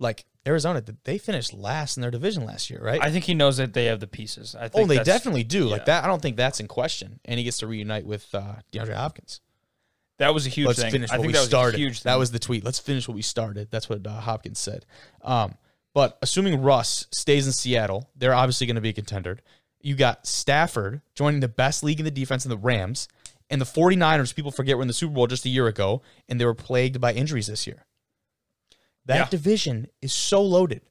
[0.00, 3.00] like Arizona, they finished last in their division last year, right?
[3.02, 4.56] I think he knows that they have the pieces.
[4.56, 5.66] I think oh, they definitely do.
[5.66, 7.20] Like that, I don't think that's in question.
[7.26, 9.40] And he gets to reunite with uh, DeAndre Hopkins.
[10.16, 10.92] That was a huge Let's thing.
[10.92, 11.76] finish I what think we that was started.
[11.76, 12.10] a huge thing.
[12.10, 12.64] That was the tweet.
[12.64, 13.68] Let's finish what we started.
[13.70, 14.84] That's what uh, Hopkins said.
[15.22, 15.54] Um,
[15.94, 19.38] but assuming Russ stays in Seattle, they're obviously going to be a contender.
[19.80, 23.08] You got Stafford joining the best league in the defense in the Rams.
[23.50, 26.40] And the 49ers, people forget, were in the Super Bowl just a year ago, and
[26.40, 27.84] they were plagued by injuries this year.
[29.10, 29.28] That Yeah.
[29.28, 30.82] division is so loaded,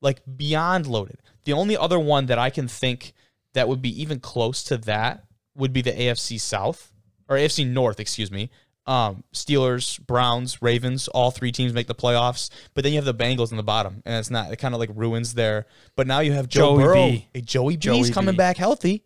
[0.00, 1.18] like beyond loaded.
[1.44, 3.12] The only other one that I can think
[3.54, 5.24] that would be even close to that
[5.56, 6.92] would be the AFC South
[7.28, 8.48] or AFC North, excuse me.
[8.86, 13.12] Um, Steelers, Browns, Ravens, all three teams make the playoffs, but then you have the
[13.12, 14.52] Bengals in the bottom, and it's not.
[14.52, 15.66] It kind of like ruins their.
[15.96, 17.28] But now you have Joe Joey Burrow, B.
[17.34, 18.38] a Joey B's Joey coming B.
[18.38, 19.02] back healthy.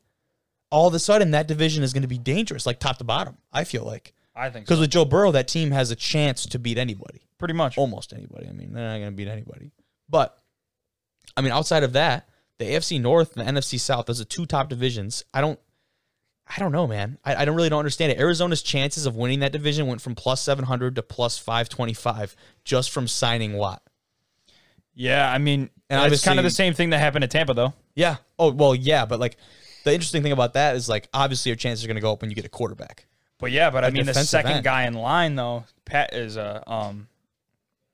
[0.71, 3.39] All of a sudden, that division is going to be dangerous, like top to bottom.
[3.53, 4.83] I feel like I think because so.
[4.83, 7.77] with Joe Burrow, that team has a chance to beat anybody pretty much.
[7.77, 8.47] almost anybody.
[8.49, 9.73] I mean, they're not going to beat anybody.
[10.09, 10.39] But
[11.37, 12.29] I mean, outside of that,
[12.59, 15.25] the AFC North and the NFC South, those are two top divisions.
[15.35, 15.59] I don't,
[16.47, 17.19] I don't know, man.
[17.25, 18.19] I, I don't really don't understand it.
[18.21, 21.95] Arizona's chances of winning that division went from plus seven hundred to plus five twenty
[21.95, 23.83] five just from signing Watt.
[24.95, 27.73] Yeah, I mean, And it's kind of the same thing that happened at Tampa, though.
[27.97, 28.17] Yeah.
[28.39, 29.37] Oh well, yeah, but like
[29.85, 32.21] the interesting thing about that is like obviously your chances are going to go up
[32.21, 33.07] when you get a quarterback.
[33.39, 34.65] But yeah, but I mean, the second end.
[34.65, 37.09] guy in line though, Pat is a um,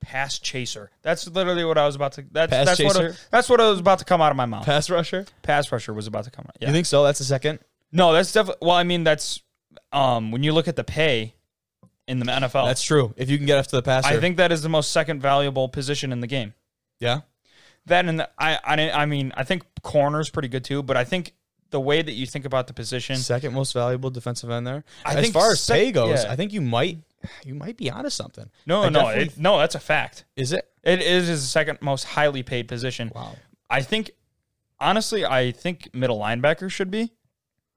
[0.01, 0.91] pass chaser.
[1.01, 2.25] That's literally what I was about to.
[2.31, 3.15] That's Pass that's what chaser?
[3.31, 4.65] that's what I was about to come out of my mouth.
[4.65, 5.25] Pass rusher.
[5.41, 6.55] Pass rusher was about to come out.
[6.59, 6.67] Yeah.
[6.67, 7.03] You think so?
[7.03, 7.59] That's the second.
[7.91, 8.65] no, that's definitely.
[8.67, 9.41] Well, I mean, that's
[9.91, 11.35] um, when you look at the pay
[12.07, 12.65] in the NFL.
[12.65, 13.13] That's true.
[13.17, 15.69] If you can get after the passer, I think that is the most second valuable
[15.69, 16.53] position in the game.
[16.99, 17.21] Yeah.
[17.85, 20.83] That and the, I, I, I mean, I think corner's pretty good too.
[20.83, 21.33] But I think
[21.69, 24.83] the way that you think about the position, Second most valuable defensive end there.
[25.05, 26.31] I as far as sec- pay goes, yeah.
[26.31, 26.99] I think you might
[27.45, 28.49] you might be onto something.
[28.65, 30.25] no, I no, it, no, that's a fact.
[30.35, 30.69] Is it?
[30.83, 33.11] It is his second most highly paid position.
[33.13, 33.35] Wow.
[33.69, 34.11] I think,
[34.79, 37.11] honestly, I think middle linebacker should be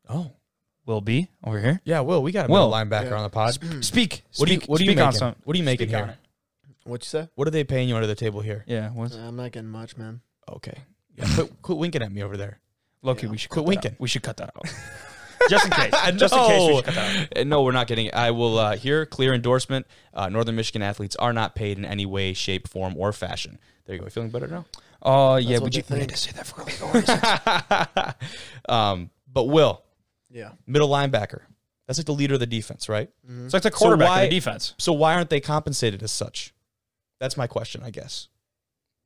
[0.08, 0.32] Oh.
[0.86, 1.80] will be over here.
[1.84, 2.68] Yeah, Will, we got a Will.
[2.68, 3.16] middle linebacker Yeah.
[3.16, 3.54] on the pod.
[3.84, 4.22] Speak.
[4.36, 5.18] What do you speak, what are you speak on making?
[5.18, 6.12] some- What are you making speak on here?
[6.12, 6.88] it.
[6.88, 7.28] What you say?
[7.34, 8.64] What are they paying you under the table here?
[8.66, 8.90] Yeah.
[8.90, 10.20] What's, uh, I'm not getting much, man.
[10.48, 10.76] Okay.
[11.16, 12.58] Yeah, quit, quit winking at me over there.
[13.02, 13.30] Loki, Yeah.
[13.32, 13.82] we should Quit cut that out.
[13.84, 13.96] winking.
[14.00, 14.64] We should cut that out.
[15.48, 15.90] Just in case.
[16.16, 17.46] Just in case we should cut that out.
[17.46, 18.14] No, we're not getting it.
[18.14, 19.86] I will uh, here clear endorsement.
[20.14, 23.58] Uh, Northern Michigan athletes are not paid in any way, shape, form, or fashion.
[23.86, 24.06] There you go.
[24.06, 24.64] You feeling better now?
[25.02, 28.14] Oh yeah, what but they you, we need to say that for legal reasons.
[28.68, 29.82] um, but Will,
[30.30, 30.50] Yeah.
[30.66, 31.40] middle linebacker.
[31.86, 33.10] That's like the leader of the defense, right?
[33.26, 34.74] So It's like the quarterback why- of the defense.
[34.78, 36.54] So why aren't they compensated as such?
[37.18, 38.28] That's my question, I guess.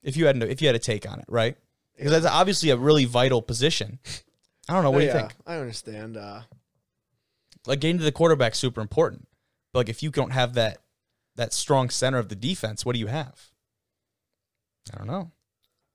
[0.02, 1.56] If you had if you had a take on it, right?
[1.96, 3.98] Because that's obviously a really vital position.
[4.68, 4.90] I don't know.
[4.90, 5.34] What do you yeah, think?
[5.46, 6.16] I understand.
[6.16, 6.40] Uh,
[7.66, 9.28] Like getting to the quarterback super important.
[9.72, 10.78] But like if you don't have that
[11.36, 13.50] that strong center of the defense, what do you have?
[14.92, 15.30] I don't know.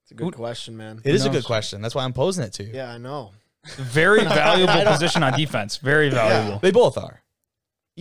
[0.04, 1.02] it's a good Who- question, man.
[1.04, 1.82] It is a good question.
[1.82, 2.72] That's why I'm posing it to you.
[2.74, 3.32] Yeah, I know.
[3.78, 5.78] Very valuable position on defense.
[5.78, 6.60] Very valuable.
[6.60, 7.21] They both are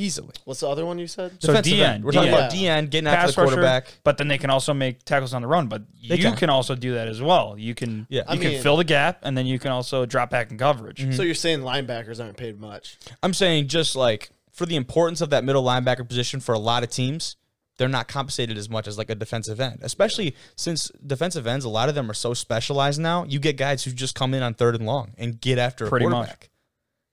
[0.01, 0.33] easily.
[0.45, 1.33] What's the other one you said?
[1.43, 2.05] So Defensive DN, end.
[2.05, 2.35] We're talking DN.
[2.35, 3.85] about DN getting after Pass the quarterback.
[3.85, 5.67] rusher, but then they can also make tackles on the run.
[5.69, 6.37] But They you can.
[6.37, 6.51] can.
[6.51, 7.57] also do that as well.
[7.59, 8.21] You can Yeah.
[8.23, 10.59] you I can mean- fill the gap, and then you can also drop back in
[10.59, 10.99] coverage.
[11.03, 11.13] Mm-hmm.
[11.13, 12.99] So you're saying linebackers aren't paid much?
[13.23, 16.83] I'm saying just like for the importance of that middle linebacker position for a lot
[16.83, 17.37] of teams,
[17.79, 19.79] they're not compensated as much as like a defensive end.
[19.83, 23.25] Especially since defensive ends, a lot of them are so specialized now.
[23.25, 26.05] You get guys who just come in on third and long and get after Pretty
[26.07, 26.51] a much.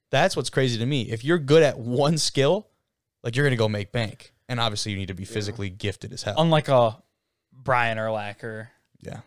[0.09, 1.03] That's what's crazy to me.
[1.03, 2.67] If you're good at one skill,
[3.23, 4.33] like you're gonna go make bank.
[4.49, 6.35] And obviously you need to be physically gifted as hell.
[6.37, 6.97] Unlike a
[7.51, 8.67] Brian Urlacher,
[9.01, 9.19] yeah.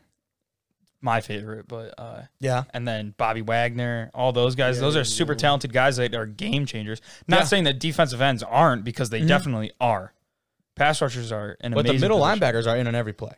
[1.03, 2.65] my favorite, but uh, Yeah.
[2.73, 4.77] and then Bobby Wagner, all those guys.
[4.77, 5.39] Yeah, those yeah, are super yeah.
[5.39, 7.01] talented guys that are game changers.
[7.29, 7.45] Not Yeah.
[7.45, 9.29] saying that defensive ends aren't because they Mhm.
[9.29, 10.15] definitely are.
[10.75, 12.41] Pass rushers are an But the middle position.
[12.41, 13.35] linebackers are in on every play.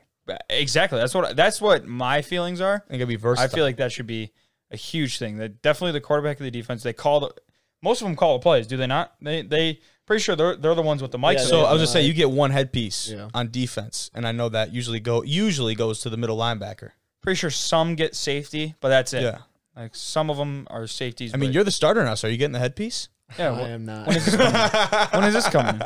[0.50, 0.98] Exactly.
[1.00, 2.84] That's what that's what my feelings are.
[2.88, 4.32] They gotta be I feel like that should be
[4.70, 5.38] a huge thing.
[5.38, 6.84] That definitely the quarterback of the defense.
[6.84, 7.34] They call the
[7.82, 8.68] most of them call the plays.
[8.68, 9.14] Do they not?
[9.20, 9.80] They they
[10.12, 11.38] pretty sure they're they're the ones with the mics.
[11.38, 11.64] Yeah, So.
[11.64, 12.08] I was just saying, Right.
[12.08, 13.28] you get one headpiece Yeah.
[13.32, 16.90] on defense, and I know that usually go usually goes to the middle linebacker.
[17.22, 19.22] pretty sure some get safety, but that's it.
[19.22, 19.38] Yeah,
[19.76, 21.32] Like some of them are safeties.
[21.32, 23.08] I mean, you're the starter now, so are you getting the headpiece?
[23.38, 23.52] yeah.
[23.52, 24.06] I wh- am not.
[24.08, 25.08] when is this coming?
[25.12, 25.80] when is this coming?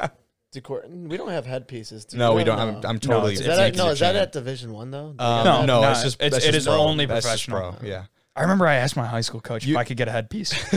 [0.52, 2.06] Decor- we don't have headpieces.
[2.06, 2.56] do No, we don't.
[2.56, 3.34] no- I'm, I'm totally.
[3.34, 3.88] it's- Is that at, no?
[3.90, 5.14] Is that at Division One though?
[5.18, 6.78] Um, No, no, no, it's just it's- that's it just is pro.
[6.80, 7.72] only professional.
[7.74, 8.04] pro, Yeah.
[8.36, 10.52] I remember I asked my high school coach You- if I could get a headpiece.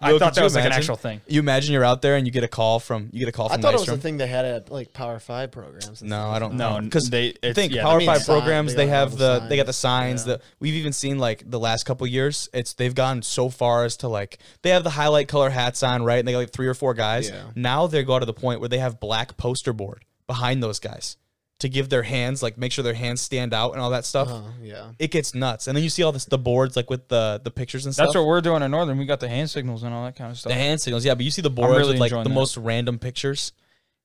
[0.00, 1.20] I thought that was like an actual thing.
[1.26, 3.48] You imagine you're out there and you get a call from you get a call
[3.48, 3.94] From I from thought it was Nystrom.
[3.94, 6.02] a thing they had at like Power Five programs.
[6.02, 6.28] No.
[6.28, 6.78] I don't know.
[6.82, 9.18] Because they- it's- think yeah, Power I mean, Five sign- programs they they have have
[9.18, 10.34] the the they got the signs yeah.
[10.34, 12.48] that we've even seen like the last couple years.
[12.52, 16.02] It's they've gone so far as to like they have the highlight color hats on
[16.02, 17.30] right, and they got like three or four guys.
[17.30, 17.44] Yeah.
[17.54, 21.16] Now they go to the point where they have black poster board behind those guys
[21.64, 24.28] to give their hands like make sure their hands stand out and all that stuff.
[24.28, 24.90] Uh-huh, yeah.
[24.98, 27.50] It gets nuts, and then you see all this the boards like with the the
[27.50, 28.08] pictures and stuff.
[28.08, 28.98] That's what we're doing in Northern.
[28.98, 30.50] We got the hand signals and all that kind of stuff.
[30.50, 32.28] the hand signals, yeah, but you see the boards really with like the that.
[32.28, 33.52] most random pictures.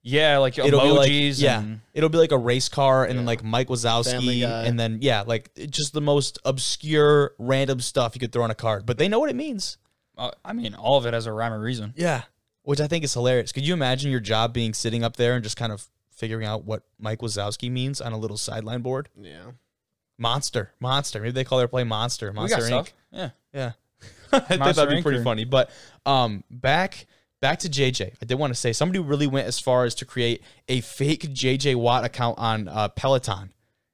[0.04, 1.06] yeah, like it'll emojis.
[1.06, 4.80] be like yeah, it'll be like a race car, and then like Mike Wazowski, and
[4.80, 8.86] then yeah, like just the most obscure random stuff you could throw on a card,
[8.86, 9.78] but they know what it means.
[10.18, 11.94] uh, I mean, all of it has a rhyme or reason.
[11.98, 12.22] Yeah,
[12.64, 13.52] which I think is hilarious.
[13.52, 15.88] Could you imagine your job being sitting up there and just kind of
[16.20, 19.10] figuring out what Mike Wazowski means on a little sideline board?
[19.20, 19.52] Yeah.
[20.18, 21.22] Monster, monster.
[21.22, 22.68] Maybe they call their play Monster, Monster got Inc.
[22.68, 22.94] stuff.
[23.12, 23.30] Yeah.
[23.54, 23.72] Yeah.
[24.32, 25.46] I think that'd be pretty or- funny.
[25.46, 25.72] But
[26.06, 27.08] um back
[27.42, 28.14] back to JJ.
[28.22, 31.24] I did want to say somebody really went as far as to create a fake
[31.34, 33.54] JJ Watt account on uh, Peloton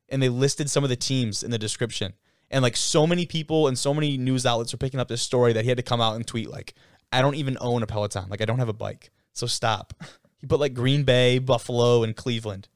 [0.09, 2.13] and they listed some of the teams in the description.
[2.49, 5.53] And like so many people and so many news outlets are picking up this story
[5.53, 6.73] that he had to come out and tweet like,
[7.11, 8.29] I don't even own a Peloton.
[8.29, 9.11] Like I don't have a bike.
[9.33, 9.93] So stop.
[10.39, 12.67] He put like Green Bay, Buffalo, and Cleveland.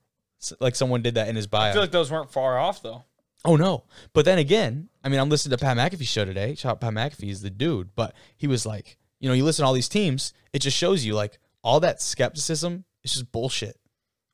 [0.42, 1.70] S- Like someone did that in his bio.
[1.70, 3.04] I feel like those weren't far off though.
[3.46, 3.86] Oh no!
[4.14, 6.56] But then again, I mean, I'm listening to Pat McAfee's show today.
[6.56, 7.96] Shout out Pat McAfee, he's the dude.
[7.96, 11.06] But he was like, you know, you listen to all these teams, it just shows
[11.06, 13.78] you like all that skepticism is just bullshit.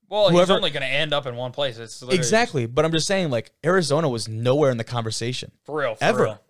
[0.09, 1.77] Well, Whoever- he's only going to end up in one place.
[1.79, 2.67] It's Exactly.
[2.67, 5.95] But I'm just saying, like Arizona was nowhere in the conversation for real.
[5.95, 6.23] For ever.
[6.23, 6.41] real.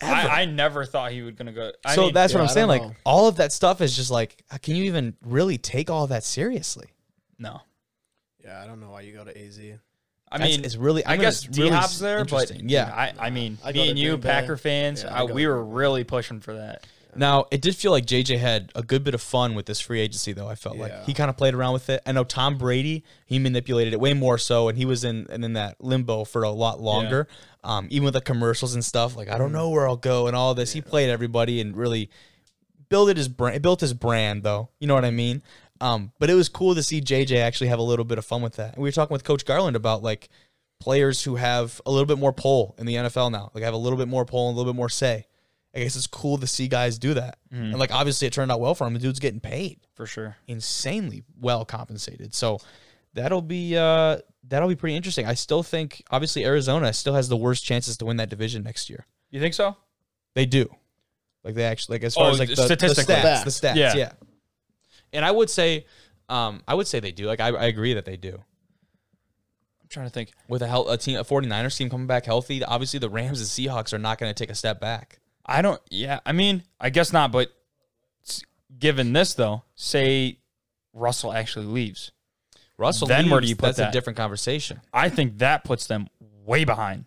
[0.00, 0.12] Ever.
[0.12, 1.70] I, I never thought he was going to go.
[1.84, 2.66] I so mean, that's what yeah, I'm saying.
[2.68, 2.94] Like know.
[3.04, 6.24] all of that stuff is just like, can you even really take all of that
[6.24, 6.88] seriously?
[7.38, 7.60] no.
[8.44, 8.60] Yeah.
[8.62, 9.58] I don't know why you go to AZ.
[10.30, 11.04] I That's- mean, it's really.
[11.04, 12.68] I I'm gonna- guess it's really D Hop's there, but interesting.
[12.68, 12.92] yeah.
[12.94, 14.28] I, I mean, I me and you, Bay.
[14.28, 16.84] Packer fans, Yeah, I uh, we were really pushing for that.
[17.16, 20.00] Now, it did feel like JJ had a good bit of fun with this free
[20.00, 20.48] agency, though.
[20.48, 21.04] I felt like Yeah.
[21.04, 22.02] he kind of played around with it.
[22.06, 25.44] I know Tom Brady, he manipulated it way more so, and he was in and
[25.44, 27.28] in that limbo for a lot longer.
[27.62, 30.36] Um, even with the commercials and stuff, like I don't know where I'll go and
[30.36, 30.72] all this.
[30.72, 32.10] He played everybody and really
[32.88, 33.62] built his brand.
[33.62, 34.68] Built his brand, though.
[34.78, 35.42] You know what I mean?
[35.80, 38.42] Um, but it was cool to see JJ actually have a little bit of fun
[38.42, 38.74] with that.
[38.74, 40.28] And we were talking with Coach Garland about like
[40.80, 43.78] players who have a little bit more pull in the NFL now, like have a
[43.78, 45.26] little bit more pull and a little bit more say.
[45.74, 47.38] I guess it's cool to see guys do that.
[47.50, 48.94] And like obviously it turned out well for him.
[48.94, 50.36] The dude's getting paid For sure.
[50.46, 52.32] insanely well compensated.
[52.34, 52.58] So
[53.14, 55.26] that'll be uh that'll be pretty interesting.
[55.26, 58.88] I still think obviously Arizona still has the worst chances to win that division next
[58.88, 59.06] year.
[59.30, 59.76] You think so?
[60.34, 60.68] They do.
[61.42, 63.14] Like they actually like as far Oh, as like the, the statistically.
[63.16, 63.94] stats, the stats, Yeah.
[63.96, 64.12] yeah.
[65.12, 65.86] And I would say
[66.28, 67.26] um I would say they do.
[67.26, 68.34] Like I, I agree that they do.
[69.82, 70.30] I'm trying to think.
[70.48, 73.48] With a hel- a team a 49ers team coming back healthy, obviously the Rams and
[73.48, 75.18] Seahawks are not going to take a step back.
[75.46, 75.80] I don't.
[75.90, 77.32] Yeah, I mean, I guess not.
[77.32, 77.50] But
[78.78, 80.38] given this though, say
[80.92, 82.12] Russell actually leaves,
[82.78, 83.88] Russell Then where do you put that's that?
[83.90, 84.80] a different conversation.
[84.92, 86.08] I think that puts them
[86.44, 87.04] way behind.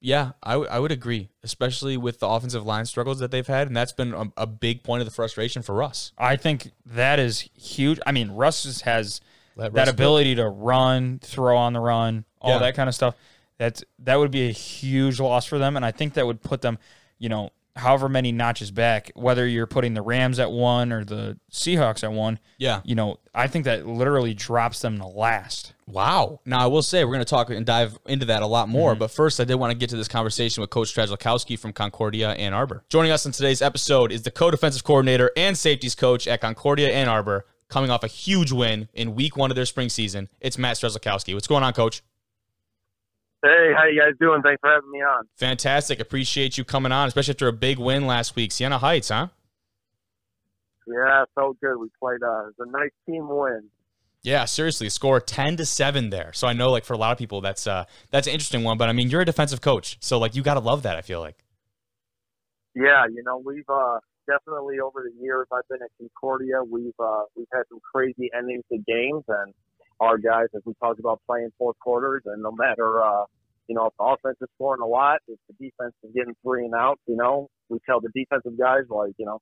[0.00, 3.68] Yeah, I, w- I would agree, especially with the offensive line struggles that they've had,
[3.68, 6.12] and that's been a, a big point of the frustration for Russ.
[6.18, 7.98] I think that is huge.
[8.06, 9.22] I mean, Russ has
[9.56, 12.58] Let that Russ ability to run, throw on the run, all Yeah.
[12.58, 13.14] that kind of stuff.
[13.56, 16.60] That's that would be a huge loss for them, and I think that would put
[16.60, 16.78] them,
[17.18, 21.36] you know, however many notches back, whether you're putting the Rams at one or the
[21.50, 22.80] Seahawks at one, Yeah.
[22.84, 25.74] you know, I think that literally drops them to last.
[25.88, 26.40] Wow.
[26.46, 28.92] Now, I will say we're going to talk and dive into that a lot more.
[28.92, 29.00] Mm-hmm.
[29.00, 32.30] But first, I did want to get to this conversation with Coach Strzalkowski from Concordia
[32.30, 32.84] Ann Arbor.
[32.88, 36.90] Joining us in today's episode is the co defensive coordinator and safeties coach at Concordia
[36.92, 40.28] Ann Arbor, coming off a huge win in week one of their spring season.
[40.40, 41.34] It's Matt Strzalkowski.
[41.34, 42.02] What's going on, coach?
[43.44, 44.40] Hey, how you guys doing?
[44.40, 45.24] Thanks for having me on.
[45.36, 46.00] Fantastic.
[46.00, 48.50] Appreciate you coming on, especially after a big win last week.
[48.50, 49.28] Siena Heights, huh?
[50.86, 51.76] Yeah, so good.
[51.76, 52.22] We played.
[52.22, 53.68] Uh, it was a nice team win.
[54.22, 56.32] Yeah, seriously, score ten to seven there.
[56.32, 58.78] So I know, like for a lot of people, that's uh that's an interesting one.
[58.78, 60.96] But I mean, you're a defensive coach, so like you got to love that.
[60.96, 61.36] I feel like.
[62.74, 67.24] Yeah, you know we've uh, definitely over the years I've been at Concordia, we've uh,
[67.36, 69.52] we've had some crazy endings to games, and
[70.00, 73.24] our guys, as we talked about, playing fourth quarters, and no matter uh,
[73.68, 76.64] you know if the offense is scoring a lot, if the defense is getting three
[76.64, 79.40] and out, you know we tell the defensive guys like you know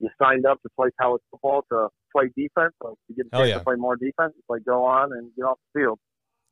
[0.00, 3.36] you signed up to play college football to play defense, so if you get a
[3.36, 3.58] chance yeah.
[3.58, 5.98] to play more defense, it's like go on and get off the field.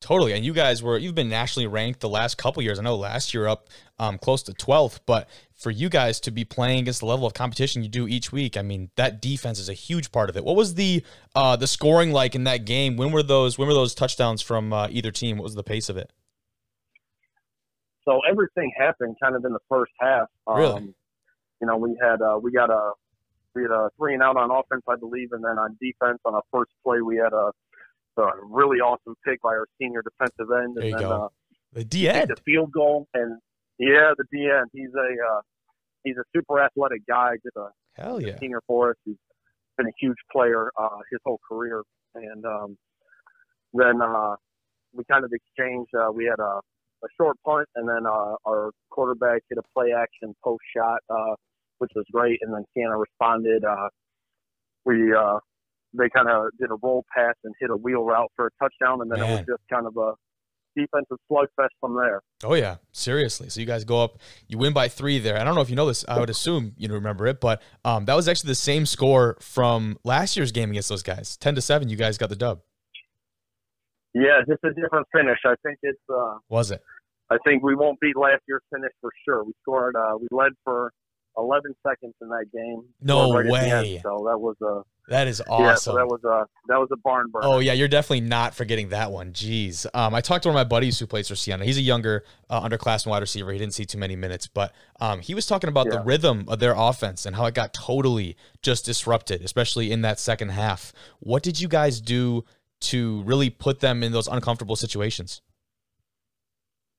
[0.07, 2.79] Totally, and you guys were you've been nationally ranked the last couple years.
[2.79, 6.45] I know last year up um, close to twelfth, but for you guys to be
[6.45, 9.69] playing against the level of competition you do each week, I mean that defense is
[9.69, 10.45] a huge part of it.
[10.45, 11.03] What was the
[11.35, 12.97] uh, the scoring like in that game?
[12.97, 15.39] When were those when were those touchdowns from uh, either team?
[15.39, 16.13] What was the pace of it?
[18.05, 20.29] So everything happened kind of in the first half.
[20.47, 20.95] Um, Really?
[21.61, 22.93] You know, we had uh, we got a
[23.57, 26.37] we had a three and out on offense, I believe, and then on defense on
[26.37, 27.51] our first play we had a,
[28.19, 31.25] a really awesome pick by our senior defensive end, There and you then go.
[31.25, 31.29] uh,
[31.73, 32.31] The D end.
[32.31, 33.07] a field goal.
[33.15, 33.39] And
[33.79, 35.41] yeah, the D end, he's a uh,
[36.05, 37.33] he's a super athletic guy.
[37.43, 37.69] Did a
[38.01, 38.39] Hell yeah.
[38.39, 38.97] senior for us.
[39.05, 39.17] He's
[39.77, 41.83] been a huge player uh, his whole career.
[42.15, 42.77] And um,
[43.75, 44.37] then uh,
[44.95, 45.91] we kind of exchanged.
[45.95, 46.61] Uh, we had a,
[47.05, 51.35] a short punt, and then uh, our quarterback hit a play action post shot, uh,
[51.79, 52.39] which was great.
[52.43, 53.65] And then Siena responded.
[53.65, 53.89] Uh,
[54.87, 55.39] we uh,
[55.97, 59.01] they kind of did a roll pass and hit a wheel route for a touchdown,
[59.03, 60.13] and then it was just kind of a
[60.77, 62.23] defensive slugfest from there.
[62.45, 63.49] Oh yeah, seriously.
[63.49, 65.39] So you guys go up, you win by three there.
[65.41, 66.05] I don't know if you know this.
[66.07, 69.99] I would assume you remember it, but um, that was actually the same score from
[70.05, 71.37] last year's game against those guys.
[71.37, 71.89] Ten to seven.
[71.89, 72.61] You guys got the dub.
[74.15, 75.39] Yeah, just a different finish.
[75.45, 76.01] I think it's.
[76.09, 76.83] Uh, Was it?
[77.31, 79.45] I think we won't beat last year's finish for sure.
[79.45, 79.97] We scored.
[79.97, 80.93] Uh, we led for
[81.39, 82.85] 11 seconds in that game.
[83.03, 84.01] No right the end, way.
[84.03, 85.65] so that was a That is awesome.
[85.65, 85.75] yeah.
[85.75, 87.47] So that was a that was a barn burner.
[87.47, 89.33] Oh yeah, you're definitely not forgetting that one.
[89.33, 91.65] Jeez, um, I talked to one of my buddies who plays for Siena.
[91.65, 93.53] He's a younger uh, underclassmen wide receiver.
[93.53, 96.59] He didn't see too many minutes, but um, he was talking about the rhythm of
[96.59, 100.93] their offense and how it got totally just disrupted, especially in that second half.
[101.21, 102.45] What did you guys do
[102.79, 105.43] to really put them in those uncomfortable situations?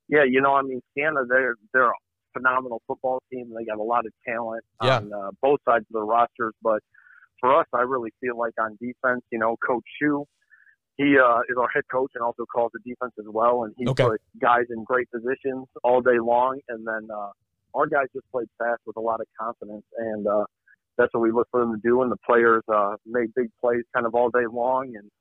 [0.10, 1.94] Yeah, you know, I mean, Siena, they're they're a
[2.38, 3.52] phenomenal football team.
[3.58, 4.98] They got a lot of talent Yeah.
[4.98, 6.54] on uh, both sides of the rosters.
[6.62, 6.82] But
[7.40, 10.26] for us, I really feel like on defense, you know, Coach Shu,
[10.98, 13.64] he uh, is our head coach and also calls the defense as well.
[13.64, 14.04] And he Okay.
[14.04, 16.60] put guys in great positions all day long.
[16.70, 17.32] And then uh,
[17.76, 19.86] our guys just played fast with a lot of confidence.
[19.98, 20.46] And uh,
[20.98, 22.02] that's what we look for them to do.
[22.02, 24.94] And the players uh, made big plays kind of all day long.
[24.96, 25.12] And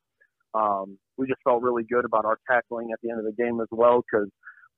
[0.53, 3.61] um, we just felt really good about our tackling at the end of the game
[3.61, 4.29] as well because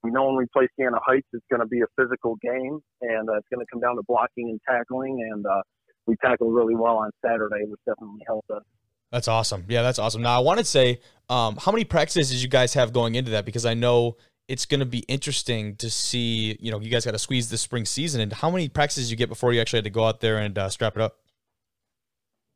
[0.03, 3.29] we know when we play Siena Heights, it's going to be a physical game, and
[3.29, 5.27] uh, it's going to come down to blocking and tackling.
[5.31, 5.62] And uh,
[6.07, 8.63] we tackled really well on Saturday, which definitely helped us.
[9.12, 9.65] That's awesome.
[9.67, 10.21] Yeah, that's awesome.
[10.21, 13.31] Now I want to say, um, how many practices did you guys have going into
[13.31, 13.43] that?
[13.43, 16.57] Because I know it's going to be interesting to see.
[16.59, 19.17] You know, you guys got to squeeze this spring season, and how many practices you
[19.17, 21.17] get before you actually had to go out there and uh, strap it up?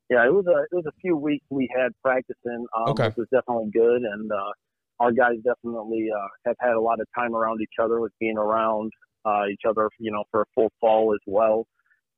[0.10, 3.08] Yeah, it was a it was a few weeks we had practicing, um, Okay.
[3.08, 4.52] which was definitely good, and uh,
[5.00, 8.38] our guys definitely uh, have had a lot of time around each other with being
[8.38, 8.92] around
[9.26, 11.66] uh, each other, you know, for a full fall as well,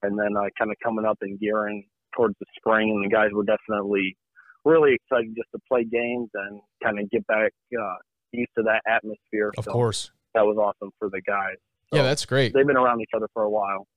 [0.03, 1.85] and then uh, kind of coming up and gearing
[2.15, 4.15] towards the spring, and the guys were definitely
[4.63, 7.95] really excited just to play games and kind of get back uh,
[8.31, 9.51] used to that atmosphere.
[9.57, 10.11] Of So course.
[10.33, 11.55] that was awesome for the guys.
[11.93, 12.53] Yeah, that's great.
[12.53, 13.87] they've been around each other for a while.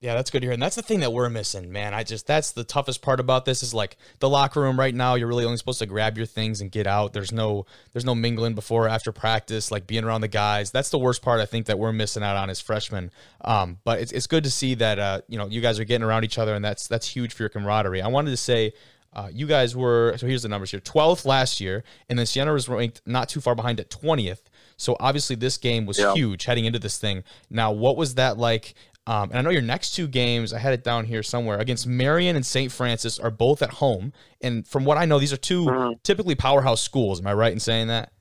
[0.00, 0.52] Yeah, that's good to hear.
[0.52, 1.94] And that's the thing that we're missing, man.
[1.94, 5.14] I just that's the toughest part about this is like the locker room right now,
[5.14, 7.14] you're really only supposed to grab your things and get out.
[7.14, 7.64] There's no
[7.94, 10.70] there's no mingling before or after practice, like being around the guys.
[10.70, 13.12] That's the worst part I think that we're missing out on as freshmen.
[13.46, 16.04] Um, but it's it's good to see that uh, you know, you guys are getting
[16.04, 18.02] around each other and that's that's huge for your camaraderie.
[18.02, 18.74] I wanted to say
[19.14, 22.52] uh, you guys were so here's the numbers here 12th last year and then Siena
[22.52, 24.40] was ranked not too far behind at 20th
[24.76, 26.12] so obviously this game was Yeah.
[26.14, 28.74] huge heading into this thing now what was that like
[29.06, 31.86] um, and I know your next two games, I had it down here somewhere, against
[31.86, 32.72] Marian and St.
[32.72, 34.12] Francis are both at home.
[34.40, 36.02] And from what I know, these are 2 Mhm.
[36.02, 37.20] typically powerhouse schools.
[37.20, 38.12] Am I right in saying that?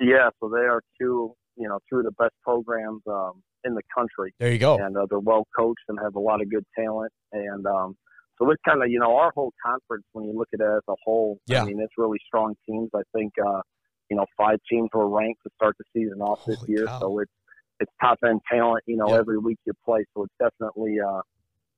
[0.00, 3.82] Yeah, so they are two you know two of the best programs um, in the
[3.96, 4.76] country, There you go.
[4.78, 7.10] and uh, they're well coached and have a lot of good talent.
[7.32, 7.96] And um,
[8.38, 10.82] so it's kind of you know our whole conference when you look at it as
[10.88, 11.38] a whole.
[11.46, 11.62] Yeah.
[11.62, 12.90] I mean it's really strong teams.
[12.94, 13.62] I think uh,
[14.10, 17.00] you know five teams were ranked to start the season off this year, cow.
[17.00, 17.32] so it's
[17.80, 18.82] it's top end talent.
[18.86, 19.18] You know Yeah.
[19.18, 20.96] every week you play, so it's definitely.
[21.00, 21.20] Uh,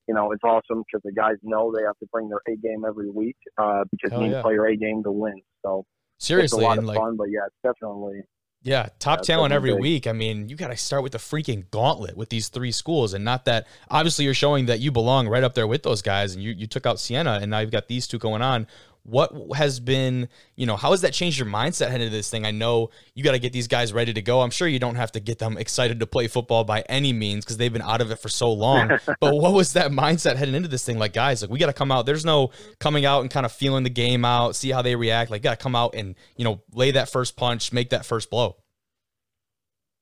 [0.06, 2.82] you know, it's awesome because the guys know they have to bring their A game
[2.88, 4.38] every week uh, because Hell you need yeah.
[4.38, 5.38] to play your A game to win.
[5.62, 5.84] So
[6.16, 8.22] Seriously, it's a lot of like fun, but yeah, it's definitely
[8.62, 10.06] Yeah, top Yeah, talent every definitely week.
[10.06, 13.22] I mean, you got to start with the freaking gauntlet with these three schools, and
[13.22, 16.42] not that obviously you're showing that you belong right up there with those guys, and
[16.42, 18.66] you you took out Siena, and now you've got these two going on.
[19.08, 22.44] What has been, you know, how has that changed your mindset heading into this thing?
[22.44, 24.42] I know you got to get these guys ready to go.
[24.42, 27.44] I'm sure you don't have to get them excited to play football by any means
[27.44, 28.88] because they've been out of it for so long.
[29.20, 30.98] but what was that mindset heading into this thing?
[30.98, 32.06] Like, guys, like we got to come out.
[32.06, 35.30] There's no coming out and kind of feeling the game out, see how they react.
[35.30, 38.30] Like, got to come out and you know lay that first punch, make that first
[38.30, 38.56] blow.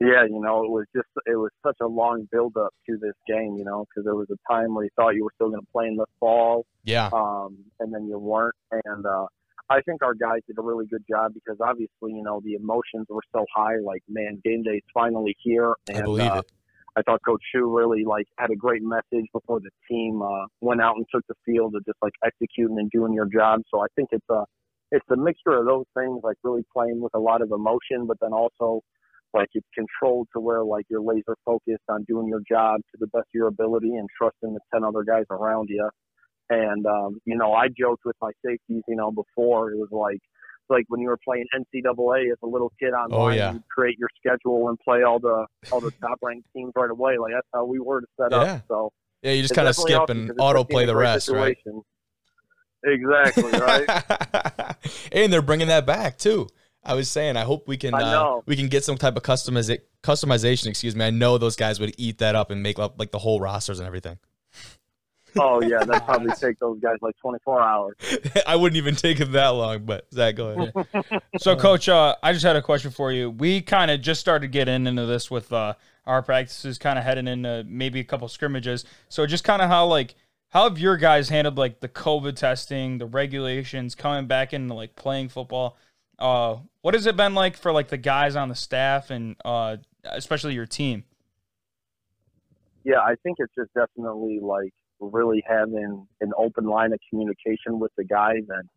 [0.00, 3.14] Yeah, you know, it was just it was such a long build up to this
[3.26, 5.62] game, you know, because there was a time where you thought you were still going
[5.62, 7.08] to play in the fall, Yeah.
[7.12, 8.54] um, and then you weren't.
[8.84, 9.26] And uh,
[9.70, 13.06] I think our guys did a really good job because obviously, you know, the emotions
[13.08, 13.76] were so high.
[13.82, 16.52] Like, man, game day's finally here, and I believe uh, it.
[16.98, 20.80] I thought Coach Shu really like had a great message before the team uh, went
[20.80, 23.60] out and took the field of just like executing and doing your job.
[23.70, 24.44] So I think it's a
[24.92, 28.18] it's a mixture of those things, like really playing with a lot of emotion, but
[28.20, 28.82] then also
[29.34, 33.06] like it's controlled to where like you're laser focused on doing your job to the
[33.08, 35.88] best of your ability and trusting the ten other guys around you.
[36.48, 40.20] And um, you know, I joked with my safeties, you know, before it was like
[40.68, 43.52] like when you were playing NCAA as a little kid online, Oh, yeah.
[43.52, 47.18] you'd create your schedule and play all the all the top ranked teams right away.
[47.18, 48.38] Like that's how we were to set Yeah.
[48.38, 48.62] up.
[48.68, 51.56] So Yeah, you just kind of skip and auto play the rest, right?
[52.84, 54.76] Exactly, right?
[55.12, 56.48] and they're bringing that back too.
[56.86, 59.80] I was saying, I hope we can uh, we can get some type of customiza-
[60.02, 60.68] customization.
[60.68, 61.04] Excuse me.
[61.04, 63.78] I know those guys would eat that up and make up like the whole rosters
[63.80, 64.18] and everything.
[65.38, 67.96] oh yeah, that'd probably take those guys like 24 hours.
[68.46, 71.20] I wouldn't even take it that long, but Zach, go ahead.
[71.38, 73.30] So, Coach, uh, I just had a question for you.
[73.30, 75.74] We kind of just started getting into this with uh,
[76.06, 78.84] our practices, kind of heading into maybe a couple scrimmages.
[79.08, 80.14] So, just kind of how like
[80.48, 84.96] how have your guys handled like the COVID testing, the regulations, coming back into like
[84.96, 85.76] playing football?
[86.18, 86.56] Uh,
[86.86, 90.54] what has it been like for like the guys on the staff and uh, especially
[90.54, 91.02] your team?
[92.84, 97.90] Yeah, I think it's just definitely like really having an open line of communication with
[97.96, 98.68] the guys and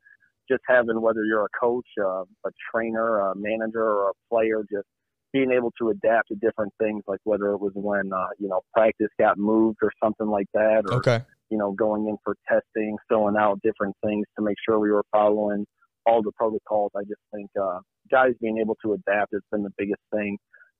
[0.49, 4.87] just having whether you're a coach, uh, a trainer, a manager, or a player, just
[5.31, 8.61] being able to adapt to different things, like whether it was when uh, you know
[8.73, 11.21] practice got moved or something like that, or Okay.
[11.51, 15.05] you know going in for testing, filling out different things to make sure we were
[15.11, 15.67] following
[16.05, 16.91] all the protocols.
[16.95, 17.79] I just think uh,
[18.11, 20.37] guys being able to adapt has been the biggest thing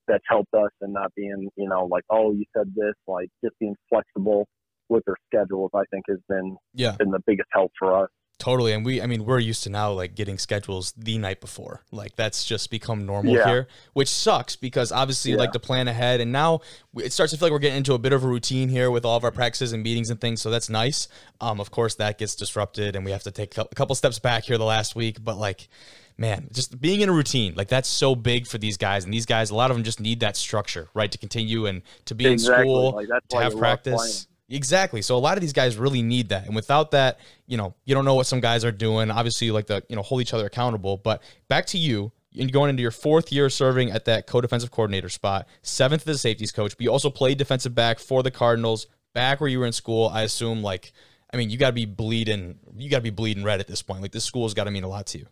[0.08, 3.58] that's helped us and not being, you know, like, oh, you said this, like just
[3.60, 4.46] being flexible
[4.88, 6.96] with their schedules, I think has been Yeah.
[6.98, 8.10] been the biggest help for us.
[8.40, 8.72] Totally.
[8.72, 11.82] And we, I mean, we're used to now like getting schedules the night before.
[11.92, 13.46] Like that's just become normal Yeah.
[13.46, 15.36] here, which sucks because obviously Yeah.
[15.36, 16.20] like to plan ahead.
[16.22, 16.60] And now
[16.96, 19.04] it starts to feel like we're getting into a bit of a routine here with
[19.04, 20.40] all of our practices and meetings and things.
[20.40, 21.06] So that's nice.
[21.40, 24.44] Um, of course, that gets disrupted and we have to take a couple steps back
[24.44, 25.22] here the last week.
[25.22, 25.68] But like,
[26.16, 29.04] man, just being in a routine, like that's so big for these guys.
[29.04, 31.12] And these guys, a lot of them just need that structure, right?
[31.12, 32.62] To continue and to be Exactly.
[32.62, 34.26] in school, Like, to have practice.
[34.50, 35.00] Exactly.
[35.00, 36.46] So a lot of these guys really need that.
[36.46, 39.10] And without that, you know, you don't know what some guys are doing.
[39.10, 40.96] Obviously, you like to, you know, hold each other accountable.
[40.96, 45.08] But back to you, and going into your fourth year serving at that co-defensive coordinator
[45.08, 48.86] spot, seventh as a safeties coach, but you also played defensive back for the Cardinals,
[49.14, 50.08] back where you were in school.
[50.08, 50.92] I assume like
[51.32, 54.02] I mean, you gotta be bleeding you gotta be bleeding red at this point.
[54.02, 55.26] Like this school's gotta mean a lot to you.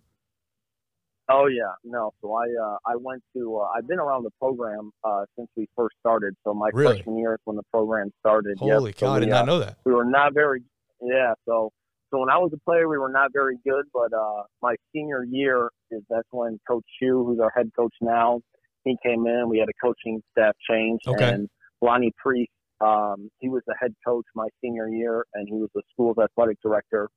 [1.30, 2.12] Oh yeah, no.
[2.22, 5.68] So I uh, I went to uh, I've been around the program uh, since we
[5.76, 6.34] first started.
[6.44, 6.96] So my Really?
[6.96, 8.58] freshman year is when the program started.
[8.60, 8.78] Yep.
[8.78, 9.76] Holy So cow, I we, did uh, not know that.
[9.84, 10.62] we were not very
[11.00, 11.70] yeah so
[12.10, 15.22] so when i was a player we were not very good but uh my senior
[15.22, 18.40] year is that's when coach Shu, who's our head coach now
[18.82, 21.30] he came in we had a coaching staff change Okay.
[21.34, 21.48] and
[21.80, 22.48] Lonnie Pries
[22.80, 26.58] um he was the head coach my senior year and he was the school's athletic
[26.62, 27.08] director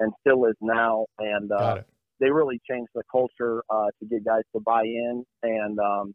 [0.00, 1.86] and still is now and uh Got it.
[2.20, 5.24] They really changed the culture uh, to get guys to buy in.
[5.42, 6.14] And um,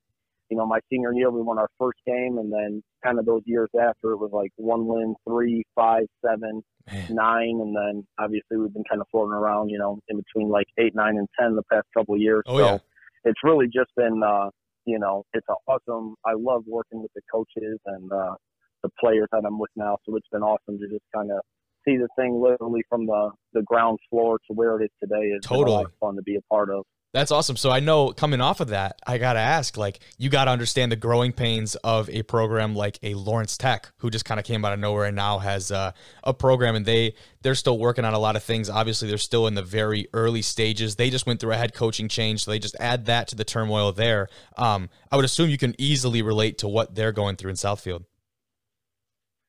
[0.50, 3.42] you know, my senior year, we won our first game, and then kind of those
[3.46, 7.16] years after, it was like one win, three, five, seven, Man.
[7.16, 10.68] nine, and then obviously we've been kind of floating around, you know, in between like
[10.78, 12.44] eight, nine, and ten the past couple of years.
[12.46, 12.78] Oh, so yeah.
[13.24, 14.50] it's really just been, uh,
[14.86, 16.16] you know, it's awesome.
[16.26, 18.36] I love working with the coaches and uh,
[18.84, 19.98] the players that I'm with now.
[20.06, 21.40] So it's been awesome to just kind of
[21.88, 25.32] see the thing literally from the the ground floor to where it is today.
[25.38, 25.86] A Totally.
[26.00, 26.86] fun to be a part of.
[27.16, 27.56] That's awesome.
[27.56, 30.52] So I know coming off of that, I got to ask like, you got to
[30.52, 34.46] understand the growing pains of a program like a Lawrence Tech, who just kind of
[34.46, 35.94] came out of nowhere and now has uh,
[36.26, 38.70] a program and they, they're still working on a lot of things.
[38.70, 40.98] Obviously, they're still in the very early stages.
[40.98, 42.44] They just went through a head coaching change.
[42.44, 44.28] So they just add that to the turmoil there.
[44.58, 48.04] Um, I would assume you can easily relate to what they're going through in Southfield.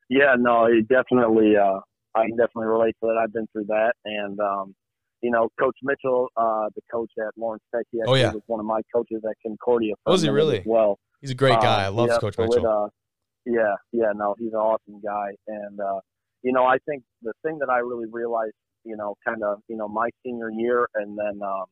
[0.08, 1.80] Yeah, no, it definitely, uh,
[2.16, 3.20] I can definitely relate to that.
[3.22, 3.92] I've been through that.
[4.04, 4.74] And, um,
[5.22, 8.32] you know, Coach Mitchell, uh, the coach at Lawrence Tech, he Oh, yeah.
[8.32, 9.94] was one of my coaches at Concordia.
[10.06, 10.62] Was he really?
[10.64, 10.98] Well.
[11.20, 11.84] He's a great guy.
[11.84, 12.66] I Uh, love yeah, Coach so it, Mitchell.
[12.66, 12.88] uh,
[13.46, 16.00] yeah, yeah, no, he's an awesome guy, and uh,
[16.42, 18.52] you know, I think the thing that I really realized,
[18.84, 21.64] you know, kind of, you know, my senior year, and then, um,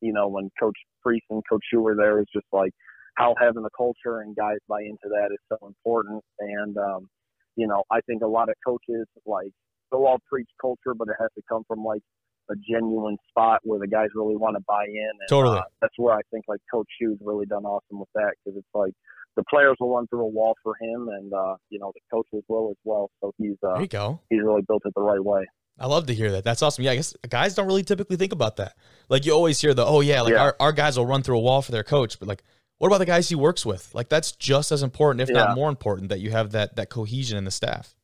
[0.00, 2.72] you know, when Coach Pries and Coach Shu were there, is just like
[3.16, 7.08] how having the culture and guys buy into that is so important, and um,
[7.56, 9.52] you know, I think a lot of coaches like
[9.90, 12.02] they'll all preach culture, but it has to come from like
[12.50, 15.10] a genuine spot where the guys really want to buy in.
[15.20, 15.58] And, Totally.
[15.58, 18.74] Uh, that's where I think like Coach Shu's really done awesome with that because it's
[18.74, 18.92] like
[19.36, 22.42] the players will run through a wall for him, and uh, you know the coaches
[22.48, 23.10] will as well.
[23.20, 24.20] So he's uh, there you go.
[24.30, 25.46] he's really built it the right way.
[25.78, 26.44] I love to hear that.
[26.44, 26.84] That's awesome.
[26.84, 28.74] Yeah, I guess guys don't really typically think about that.
[29.08, 30.42] Like you always hear the, oh yeah, like Yeah.
[30.42, 32.42] our, our guys will run through a wall for their coach, but like
[32.78, 33.94] what about the guys he works with?
[33.94, 35.44] Like that's just as important, if Yeah.
[35.44, 37.94] not more important, that you have that that cohesion in the staff.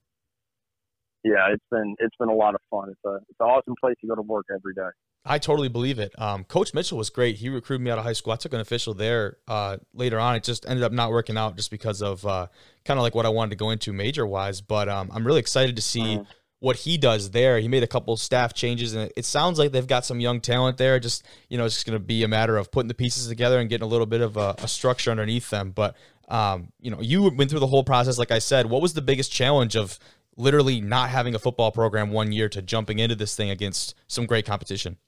[1.28, 2.88] Yeah, it's been it's been a lot of fun.
[2.88, 4.88] It's a it's an awesome place to go to work every day.
[5.24, 6.12] I totally believe it.
[6.20, 7.34] Um, Coach Mitchell was great.
[7.36, 8.32] He recruited me out of high school.
[8.32, 10.36] I took an official there uh, later on.
[10.36, 12.46] It just ended up not working out just because of uh,
[12.84, 14.60] kind of like what I wanted to go into major wise.
[14.60, 16.26] But um, I'm really excited to see Mhm.
[16.60, 17.58] what he does there.
[17.58, 20.40] He made a couple staff changes, and it, it sounds like they've got some young
[20.40, 21.00] talent there.
[21.00, 23.58] Just you know, it's just going to be a matter of putting the pieces together
[23.58, 25.72] and getting a little bit of a, a structure underneath them.
[25.72, 25.96] But
[26.28, 28.16] um, you know, you went through the whole process.
[28.16, 29.98] Like I said, what was the biggest challenge of
[30.36, 34.26] literally not having a football program one year to jumping into this thing against some
[34.26, 34.98] great competition?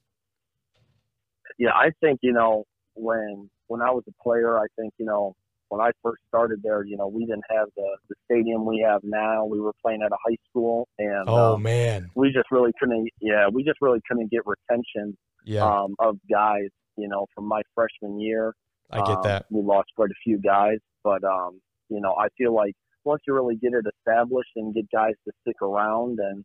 [1.58, 2.64] yeah, I think you know
[2.94, 5.34] when when I was a player, I think you know
[5.68, 9.02] when I first started there, you know we didn't have the the stadium we have
[9.02, 9.44] now.
[9.44, 13.08] We were playing at a high school, and Oh um, man, we just really couldn't.
[13.20, 16.68] Yeah, we just really couldn't get retention yeah, um, of guys.
[16.96, 18.54] You know, from my freshman year,
[18.90, 19.46] I get um, that.
[19.50, 22.74] We lost quite a few guys, but um, you know, I feel like
[23.04, 26.44] once you really get it established and get guys to stick around, and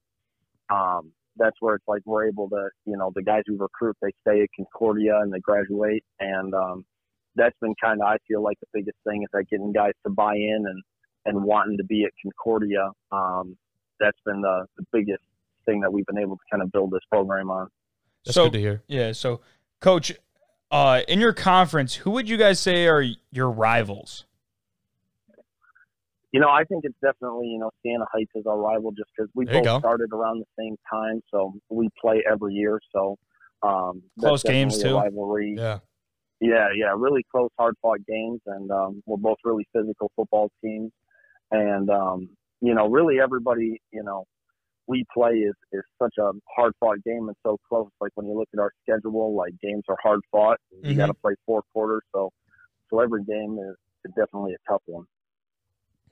[0.70, 4.12] um, that's where it's like we're able to, you know, the guys we recruit, they
[4.22, 6.86] stay at Concordia and they graduate, and um,
[7.36, 10.12] that's been kind of, I feel like the biggest thing is like getting guys to
[10.12, 10.82] buy in and
[11.26, 12.91] and wanting to be at Concordia.
[13.12, 13.58] Um,
[13.99, 15.24] that's been the the biggest
[15.66, 17.68] thing that we've been able to kind of build this program on.
[18.26, 18.84] That's so good to hear.
[18.88, 19.41] yeah, so
[19.80, 20.14] coach,
[20.72, 24.26] uh, in your conference, who would you guys say are your rivals?
[26.34, 29.30] You know, I think it's definitely, you know, Siena Heights is our rival just because
[29.36, 31.22] we There both started around the same time.
[31.30, 32.80] So we play every year.
[32.92, 33.18] So,
[33.62, 34.98] um, Close games, too?
[34.98, 35.54] Rivalry.
[35.56, 35.80] Yeah,
[36.42, 38.42] Yeah, yeah, really close, hard fought games.
[38.48, 40.92] And, um, we're both really physical football teams.
[41.52, 42.30] And, um,
[42.62, 44.26] you know, really everybody, you know,
[44.88, 47.90] we play is, is such a hard fought game and so close.
[48.02, 50.58] Like when you look at our schedule, like games are hard fought.
[50.72, 50.98] You Mhm.
[50.98, 52.02] got to play four quarters.
[52.12, 52.32] So,
[52.90, 53.76] so every game is
[54.18, 55.06] definitely a tough one.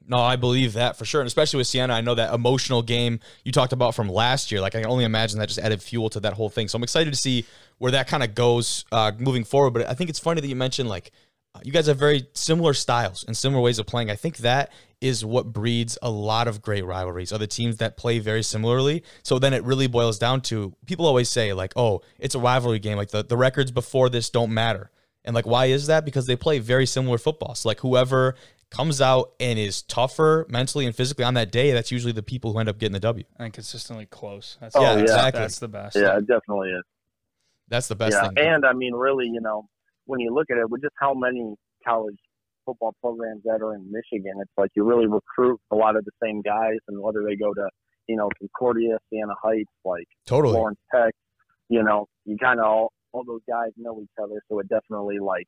[0.08, 3.20] No, I believe that for sure, and especially with Siena, I know that emotional game
[3.46, 4.60] you talked about from last year.
[4.60, 6.68] Like I can only imagine that just added fuel to that whole thing.
[6.68, 7.46] So I'm excited to see
[7.78, 9.72] where that kind of goes uh, moving forward.
[9.72, 11.12] But I think it's funny that you mentioned like
[11.54, 14.10] uh, you guys have very similar styles and similar ways of playing.
[14.10, 14.72] I think that
[15.02, 19.04] is what breeds a lot of great rivalries are the teams that play very similarly.
[19.24, 22.80] So then it really boils down to people always say like, oh, it's a rivalry
[22.80, 22.98] game.
[22.98, 24.92] Like the, the records before this don't matter.
[25.26, 26.06] And like, why is that?
[26.06, 27.56] Because they play very similar football.
[27.56, 28.36] So like whoever
[28.72, 32.54] comes out and is tougher mentally and physically on that day, that's usually the people
[32.54, 33.26] who end up getting the W.
[33.38, 34.58] And consistently close.
[34.62, 35.02] That's, Oh, that's, yeah.
[35.04, 35.42] exactly.
[35.42, 35.96] that's the best.
[35.96, 36.84] Yeah, it definitely is.
[37.68, 38.38] That's the best yeah, thing.
[38.38, 39.68] and I mean, really, you know,
[40.06, 41.56] when you look at it, with just how many
[41.86, 42.18] college
[42.66, 46.12] football programs that are in Michigan, it's like you really recruit a lot of the
[46.22, 47.70] same guys, and whether they go to,
[48.08, 50.54] you know, Concordia, Siena Heights, like totally.
[50.54, 51.14] Lawrence Tech,
[51.70, 55.20] you know, you kind of all, all those guys know each other, so it definitely
[55.20, 55.46] like,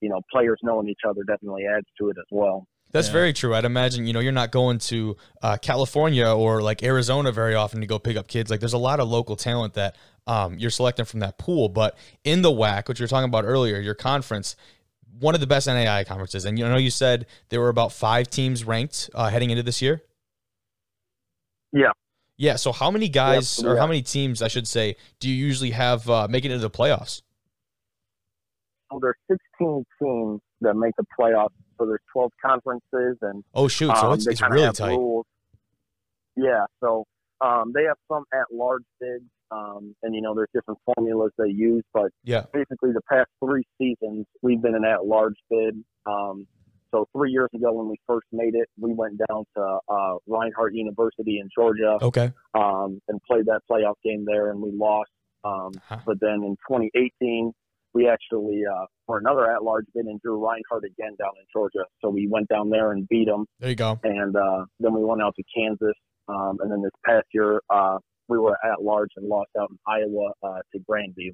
[0.00, 2.66] you know, players knowing each other definitely adds to it as well.
[2.92, 3.14] That's Yeah.
[3.14, 3.54] very true.
[3.54, 7.80] I'd imagine, you know, you're not going to uh, California or like Arizona very often
[7.80, 8.50] to go pick up kids.
[8.50, 11.68] Like there's a lot of local talent that um, you're selecting from that pool.
[11.68, 14.54] But in the WHAC, which you were talking about earlier, your conference,
[15.18, 16.44] one of the best NAIA conferences.
[16.44, 19.82] And you know, you said there were about five teams ranked uh, heading into this
[19.82, 20.02] year.
[21.72, 21.90] Yeah.
[22.38, 22.56] Yeah.
[22.56, 23.80] So how many guys or yeah.
[23.80, 26.70] how many teams, I should say, do you usually have uh, making it into the
[26.70, 27.22] playoffs?
[28.90, 29.16] So there's
[29.58, 31.50] 16 teams that make the playoffs.
[31.78, 33.94] So there's 12 conferences, and Oh shoot!
[33.96, 34.90] So Um, it's, it's really tight.
[34.96, 35.26] Rules.
[36.36, 37.04] Yeah, so
[37.40, 41.50] um, they have some at large bids, Um, and you know, there's different formulas they
[41.50, 42.46] use, but Yeah.
[42.52, 45.84] basically the past three seasons we've been an at-large bid.
[46.06, 46.46] Um,
[46.90, 50.74] so three years ago when we first made it, we went down to uh, Reinhardt
[50.74, 52.32] University in Georgia Okay.
[52.54, 55.10] um, and played that playoff game there, and we lost.
[55.44, 55.98] Um, Uh-huh.
[56.06, 57.52] But then in 2018,
[57.96, 61.84] we actually uh, for another at-large bid and drew Reinhardt again down in Georgia.
[62.02, 63.98] So we went down there and beat them, There you go.
[64.02, 65.94] and uh, then we went out to Kansas,
[66.28, 69.78] um, and then this past year uh, we were at large and lost out in
[69.88, 71.32] Iowa uh, to Grandview.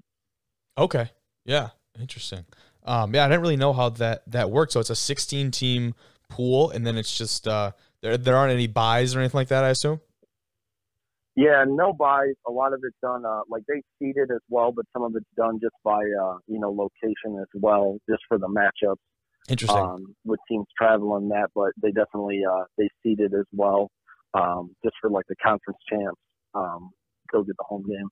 [0.79, 1.11] Okay.
[1.45, 1.71] Yeah.
[2.01, 2.45] Interesting.
[2.85, 4.73] Um, yeah, I didn't really know how that that worked.
[4.73, 5.95] So it's a 16 team
[6.31, 9.63] pool, and then it's just uh, there there aren't any buys or anything like that.
[9.65, 10.01] I assume.
[11.35, 12.35] Yeah, no buys.
[12.47, 15.25] A lot of it's done uh, like they seeded as well, but some of it's
[15.37, 18.97] done just by uh, you know location as well, just for the matchups.
[19.49, 19.77] Interesting.
[19.77, 23.91] um, with teams traveling that, but they definitely uh, they seeded as well,
[24.35, 26.21] um, just for like the conference champs.
[26.55, 26.91] Um,
[27.33, 28.09] go get the home game.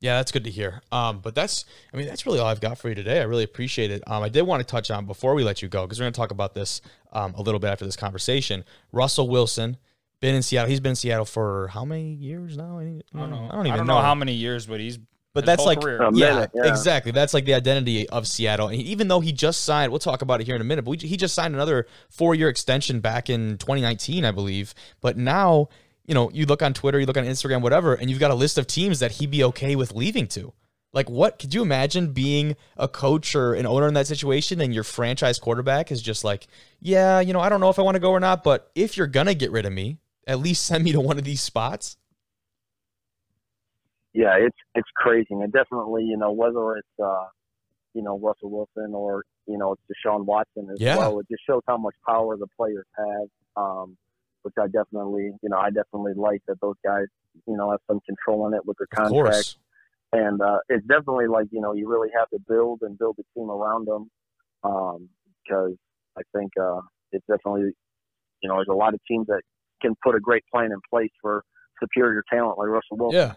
[0.00, 0.82] Yeah, that's good to hear.
[0.92, 3.20] Um, but that's, I mean, that's really all I've got for you today.
[3.20, 4.02] I really appreciate it.
[4.06, 6.12] Um, I did want to touch on before we let you go because we're going
[6.12, 6.82] to talk about this
[7.12, 8.64] um, a little bit after this conversation.
[8.92, 9.78] Russell Wilson,
[10.20, 10.68] been in Seattle.
[10.70, 12.78] He's been in Seattle for how many years now?
[12.78, 13.48] I don't, I don't know.
[13.50, 13.98] I don't even know.
[14.00, 14.98] how many years, but he's
[15.34, 16.00] But his that's whole like, career.
[16.14, 16.66] Yeah, minute, yeah.
[16.68, 17.12] exactly.
[17.12, 18.68] That's like the identity of Seattle.
[18.68, 20.84] And he- even though he just signed, we'll talk about it here in a minute.
[20.84, 24.74] But we, he just signed another four-year extension back in 2019, I believe.
[25.02, 25.68] But now,
[26.06, 28.34] you know, you look on Twitter, you look on Instagram, whatever, and you've got a
[28.34, 30.52] list of teams that he'd be okay with leaving to.
[30.92, 34.72] Like, what could you imagine being a coach or an owner in that situation, and
[34.72, 36.46] your franchise quarterback is just like,
[36.80, 38.96] yeah, you know, I don't know if I want to go or not, but if
[38.96, 41.96] you're gonna get rid of me, at least send me to one of these spots.
[44.12, 47.26] Yeah, it's it's crazy, and definitely you know whether it's uh,
[47.94, 50.96] you know Russell Wilson or you know it's Deshaun Watson as Yeah.
[50.96, 51.18] well.
[51.20, 53.28] It just shows how much power the players have.
[53.62, 53.96] Um,
[54.42, 57.06] which I definitely, you know, I definitely like that those guys,
[57.48, 59.56] you know, have some control in it with their Of contract.
[60.12, 63.24] and uh, it's definitely like you know you really have to build and build a
[63.38, 64.08] team around them
[65.42, 65.74] because
[66.16, 66.80] I think uh,
[67.12, 67.72] it's definitely
[68.40, 69.42] you know there's a lot of teams that
[69.80, 71.44] can put a great plan in place for
[71.82, 73.18] superior talent like Russell Wilson.
[73.18, 73.34] Yeah,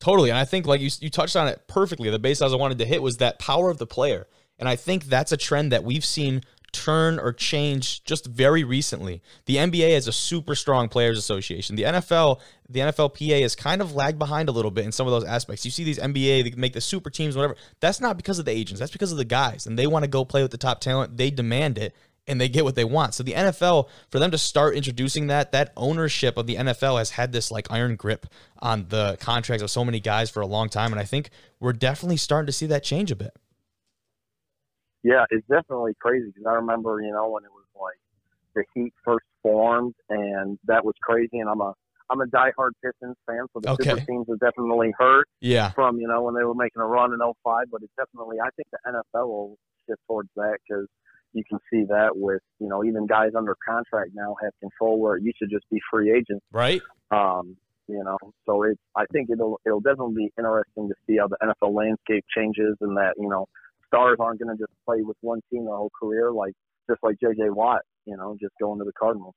[0.00, 0.30] totally.
[0.30, 2.10] And I think like you you touched on it perfectly.
[2.10, 4.26] The base I wanted to hit was that power of the player,
[4.58, 6.42] and I think that's a trend that we've seen
[6.72, 9.22] turn or change just very recently.
[9.46, 11.76] The NBA has a super strong players association.
[11.76, 15.12] The NFL, the NFLPA is kind of lagged behind a little bit in some of
[15.12, 15.64] those aspects.
[15.64, 17.56] You see these NBA they make the super teams whatever.
[17.80, 18.80] That's not because of the agents.
[18.80, 21.16] That's because of the guys and they want to go play with the top talent.
[21.16, 21.94] They demand it
[22.28, 23.14] and they get what they want.
[23.14, 27.10] So the NFL, for them to start introducing that, that ownership of the NFL has
[27.10, 28.26] had this like iron grip
[28.60, 30.92] on the contracts of so many guys for a long time.
[30.92, 33.34] And I think we're definitely starting to see that change a bit.
[35.02, 37.98] Yeah, it's definitely crazy because I remember, you know, when it was like
[38.54, 41.38] the Heat first formed, and that was crazy.
[41.38, 41.72] And I'm a
[42.10, 43.90] I'm a diehard Pistons fan, so the Okay.
[43.90, 45.70] super teams have definitely hurt Yeah.
[45.70, 47.66] from you know when they were making a run in 05.
[47.70, 49.56] But it's definitely I think the NFL will
[49.86, 50.86] shift towards that because
[51.32, 55.16] you can see that with you know even guys under contract now have control where
[55.16, 56.44] it used to just be free agents.
[56.52, 56.82] Right?
[57.10, 57.56] Um,
[57.86, 61.38] you know, so it's I think it'll it'll definitely be interesting to see how the
[61.42, 63.46] NFL landscape changes and that you know
[63.86, 66.52] stars aren't going to just play with one team their whole career like
[66.88, 69.34] just like JJ Watt, you know, just going to the Cardinals.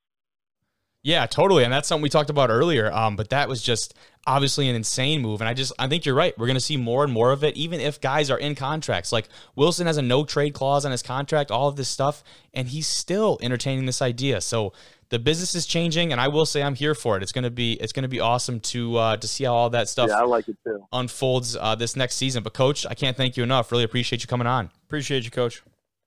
[1.03, 1.63] Yeah, totally.
[1.63, 2.91] And that's something we talked about earlier.
[2.93, 3.95] Um, but that was just
[4.27, 5.41] obviously an insane move.
[5.41, 6.37] And I just I think you're right.
[6.37, 9.11] We're gonna see more and more of it, even if guys are in contracts.
[9.11, 12.23] Like Wilson has a no trade clause on his contract, all of this stuff,
[12.53, 14.41] and he's still entertaining this idea.
[14.41, 14.73] So
[15.09, 17.23] the business is changing, and I will say I'm here for it.
[17.23, 20.09] It's gonna be it's gonna be awesome to uh, to see how all that stuff
[20.09, 20.85] Yeah, I like it too.
[20.93, 22.43] unfolds uh, this next season.
[22.43, 23.71] But coach, I can't thank you enough.
[23.71, 24.69] Really appreciate you coming on.
[24.85, 25.63] Appreciate you, coach.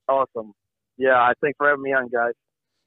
[0.09, 0.53] Awesome.
[0.97, 2.35] Yeah, I thanks for having me on, guys.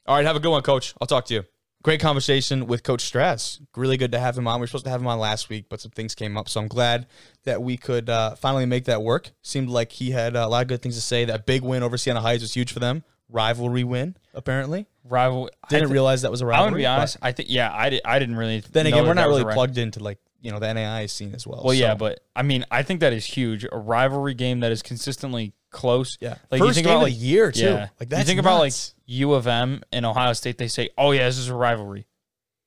[0.06, 0.94] All right, have a good one, coach.
[1.02, 1.44] I'll talk to you.
[1.84, 3.60] Great conversation with Coach Strass.
[3.76, 4.60] Really good to have him on.
[4.60, 6.50] We were supposed to have him on last week, but some things came up.
[6.50, 7.08] So I'm glad
[7.46, 9.30] that we could uh, finally make that work.
[9.42, 11.24] Seemed like he had a lot of good things to say.
[11.26, 13.04] That big win over Siena Heights was huge for them.
[13.30, 14.88] Rivalry win, apparently.
[15.04, 15.50] Rival.
[15.70, 16.70] Didn't thi- realize that was a I'm rivalry.
[16.72, 17.18] gonna be honest.
[17.22, 17.72] I think yeah.
[17.74, 18.60] I, di- I didn't really.
[18.62, 21.34] Then again, that we're that not really plugged into like you know the NAIA scene
[21.36, 21.62] as well.
[21.64, 23.66] Well, yeah, but I mean, I think that is huge.
[23.72, 26.18] A rivalry game that is consistently close.
[26.22, 27.64] yeah, like first you think game about like year too.
[27.66, 28.96] yeah, like you that's think about like nuts.
[29.08, 30.58] U of M and Ohio State.
[30.58, 32.08] They say, "Oh yeah, this is a rivalry."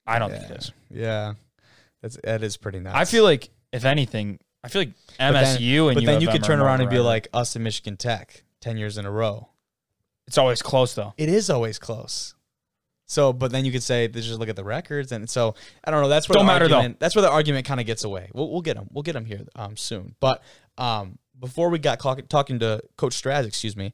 [0.07, 0.73] I don't think yeah, it is.
[0.91, 1.35] yeah,
[2.03, 2.95] that's that is pretty nice.
[2.95, 6.21] I feel like if anything, I feel like MSU But then- and but U then
[6.21, 7.15] you could turn around and be rivalry.
[7.15, 9.49] like us and Michigan Tech ten years in a row.
[10.27, 11.15] it's always close though.
[11.17, 12.35] It is always close.
[13.11, 16.01] So, but then you could say, just look at the records, and so I don't
[16.01, 16.09] know.
[16.09, 16.95] That's where Don't the matter, though.
[17.01, 18.31] That's where the argument kind of gets away.
[18.33, 18.87] We'll, we'll get them.
[18.93, 20.15] We'll get them here um, soon.
[20.21, 20.45] But
[20.79, 23.93] um, before we got talking to Coach Straz, excuse me,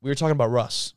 [0.00, 0.94] we were talking about Russ.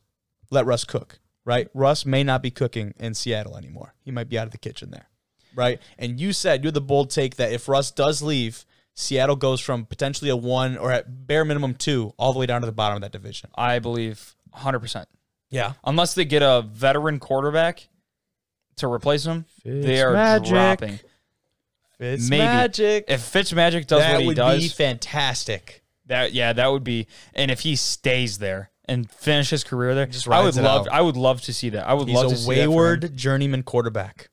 [0.50, 1.68] Let Russ cook, right?
[1.74, 3.94] Russ may not be cooking in Seattle anymore.
[4.02, 5.08] He might be out of the kitchen there.
[5.54, 5.80] right?
[5.98, 9.84] And you said you're the bold take that if Russ does leave, Seattle goes from
[9.86, 12.96] potentially a one or at bare minimum two all the way down to the bottom
[12.96, 13.50] of that division.
[13.54, 15.04] I believe 100%.
[15.50, 15.74] Yeah.
[15.84, 17.88] Unless they get a veteran quarterback
[18.76, 20.46] to replace him, they are Fitzmagic.
[20.48, 21.00] dropping.
[21.98, 22.42] It's Maybe.
[22.42, 23.04] magic.
[23.08, 25.82] If Fitzmagic does that what he would does, be fantastic.
[26.06, 27.06] that yeah, that would be.
[27.34, 30.62] And if he stays there and finish his career there, Just I would rides it
[30.62, 30.86] love.
[30.86, 30.92] out.
[30.92, 31.86] I would love to see that.
[31.88, 34.30] I would He's love to a see that for him, wayward journeyman quarterback.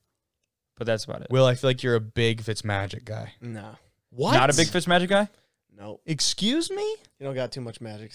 [0.77, 1.27] but that's about it.
[1.29, 3.33] Will, I feel like you're a big Fitzmagic guy.
[3.41, 3.77] No,
[4.11, 4.33] What?
[4.33, 5.27] Not a big Fitzmagic guy.
[5.77, 6.83] no, Excuse me?
[7.19, 8.13] you don't got too much magic.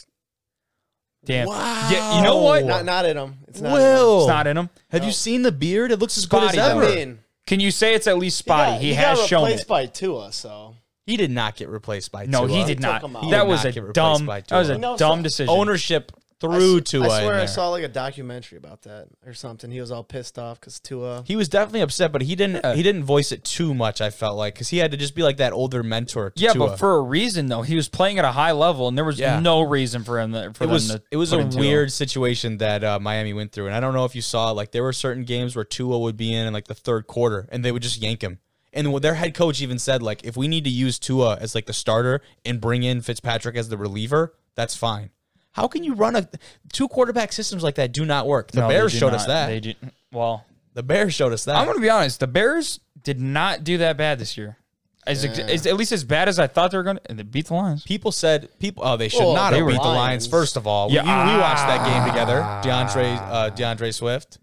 [1.24, 1.48] Damn.
[1.48, 1.88] Wow.
[1.90, 2.64] Yeah, you know what?
[2.64, 3.38] Not not in him.
[3.48, 3.72] It's not.
[3.72, 4.70] Will, It's not in him.
[4.90, 5.90] have you seen the beard?
[5.90, 6.82] It looks as good as Spotty, In him.
[6.84, 6.92] ever.
[6.92, 8.72] I mean, Can you say it's at least spotty?
[8.72, 9.68] got- He, got has shown replaced it.
[9.68, 10.76] by Tua, so
[11.06, 12.56] He did not get replaced by No, Tua.
[12.56, 13.00] he They did not.
[13.00, 13.24] took him out.
[13.24, 14.26] He That did was not a get replaced dumb.
[14.26, 14.80] by That was a Tua.
[14.80, 15.54] No, dumb so- decision.
[15.54, 16.12] Ownership
[16.42, 17.08] I threw s- Tua.
[17.08, 19.70] I in swear I saw like a documentary about that or something.
[19.70, 21.24] He was all pissed off because Tua.
[21.26, 22.60] He was definitely upset, but he didn't.
[22.64, 22.74] Yeah.
[22.74, 24.00] He didn't voice it too much.
[24.00, 26.30] I felt like because he had to just be like that older mentor.
[26.30, 26.68] To Yeah, Tua.
[26.68, 29.18] but for a reason though, he was playing at a high level, and there was
[29.18, 29.40] Yeah.
[29.40, 30.32] no reason for him.
[30.32, 31.60] To, for it them was to it was a in Tua.
[31.60, 34.70] weird situation that uh, Miami went through, and I don't know if you saw like
[34.72, 37.64] there were certain games where Tua would be in in like the third quarter, and
[37.64, 38.38] they would just yank him.
[38.72, 41.64] And their head coach even said like, if we need to use Tua as like
[41.66, 45.10] the starter and bring in Fitzpatrick as the reliever, that's fine.
[45.58, 46.28] How can you run a
[46.72, 47.92] two quarterback systems like that?
[47.92, 48.52] Do not work.
[48.52, 49.46] The No, Bears did showed us that.
[49.46, 49.76] They did,
[50.12, 50.44] well,
[50.74, 51.56] the Bears showed us that.
[51.56, 52.20] I'm going to be honest.
[52.20, 54.56] The Bears did not do that bad this year.
[55.04, 57.02] As, as- at least as bad as I thought they were going to.
[57.10, 57.82] And they beat the Lions.
[57.82, 58.84] People said people.
[58.86, 59.98] Oh, they should Well, not they have were beat the Lions.
[59.98, 60.26] Lions.
[60.28, 62.40] First of all, Yeah, we, we watched that game together.
[62.62, 64.38] D'Andre, uh, D'Andre Swift,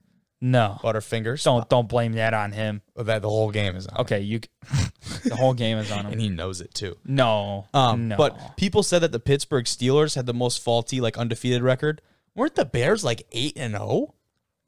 [0.46, 1.44] No, Butterfingers.
[1.44, 2.84] don't don't blame that on him.
[2.96, 4.02] that the whole game is on.
[4.02, 4.42] Okay, you.
[5.24, 6.98] the whole game is on him, and he knows it too.
[7.04, 8.16] No, Um, no.
[8.16, 12.00] but people said that the Pittsburgh Steelers had the most faulty, like undefeated record.
[12.36, 14.14] Weren't the Bears like eight and zero?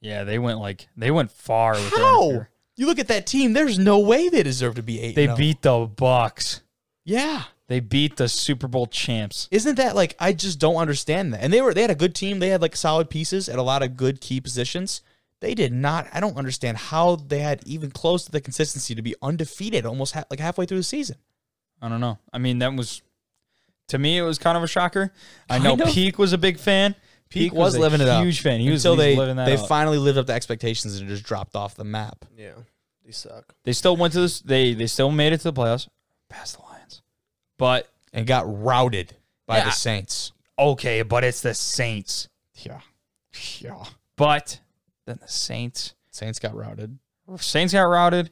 [0.01, 2.47] yeah, they went like they went far with How?
[2.75, 3.53] You look at that team.
[3.53, 5.15] There's no way they deserve to be eight.
[5.15, 5.35] They oh.
[5.35, 6.63] beat the Bucks.
[7.03, 7.43] Yeah.
[7.67, 9.47] They beat the Super Bowl champs.
[9.51, 11.43] Isn't that like I just don't understand that?
[11.43, 12.39] And they were they had a good team.
[12.39, 15.01] They had like solid pieces at a lot of good key positions.
[15.39, 16.07] They did not.
[16.11, 20.13] I don't understand how they had even close to the consistency to be undefeated almost
[20.15, 21.17] ha- like halfway through the season.
[21.81, 22.17] I don't know.
[22.33, 23.01] I mean, that was
[23.89, 25.11] to me it was kind of a shocker.
[25.49, 25.93] I know Kind of.
[25.93, 26.95] Peak was a big fan.
[27.29, 28.23] Peak was, a living it up.
[28.23, 28.59] Huge fan.
[28.61, 29.67] He was until he's they living that they up.
[29.67, 32.51] finally lived up to expectations and just dropped off the map Yeah,
[33.05, 33.53] they suck.
[33.65, 34.39] They still went to this.
[34.39, 35.87] They they still made it to the playoffs,
[36.29, 37.01] past the Lions.
[37.57, 39.13] But and got routed
[39.45, 39.65] by Yeah.
[39.65, 40.31] the Saints.
[40.57, 42.27] okay, but it's the Saints.
[42.55, 42.79] Yeah,
[43.59, 43.83] yeah.
[44.15, 44.59] But
[45.07, 46.99] then the Saints, Saints got routed.
[47.37, 48.29] Saints got routed.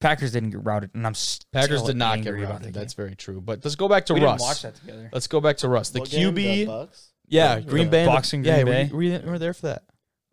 [0.00, 2.74] Packers didn't get routed, and I'm still Packers did not get angry about routed.
[2.74, 3.40] that That's very true.
[3.40, 4.38] But let's go back to we Russ.
[4.38, 5.10] didn't watch that together.
[5.12, 5.90] Let's go back to Russ.
[5.90, 6.32] The What game?
[6.32, 6.36] QB.
[6.36, 7.08] The Bucks.
[7.26, 7.60] yeah, Yeah.
[7.62, 8.02] Green Bay.
[8.04, 8.84] and the- Bucks yeah, Green were Bay.
[8.84, 9.82] you- Were, you, were there for that?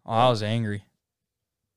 [0.05, 0.85] Oh, I was angry.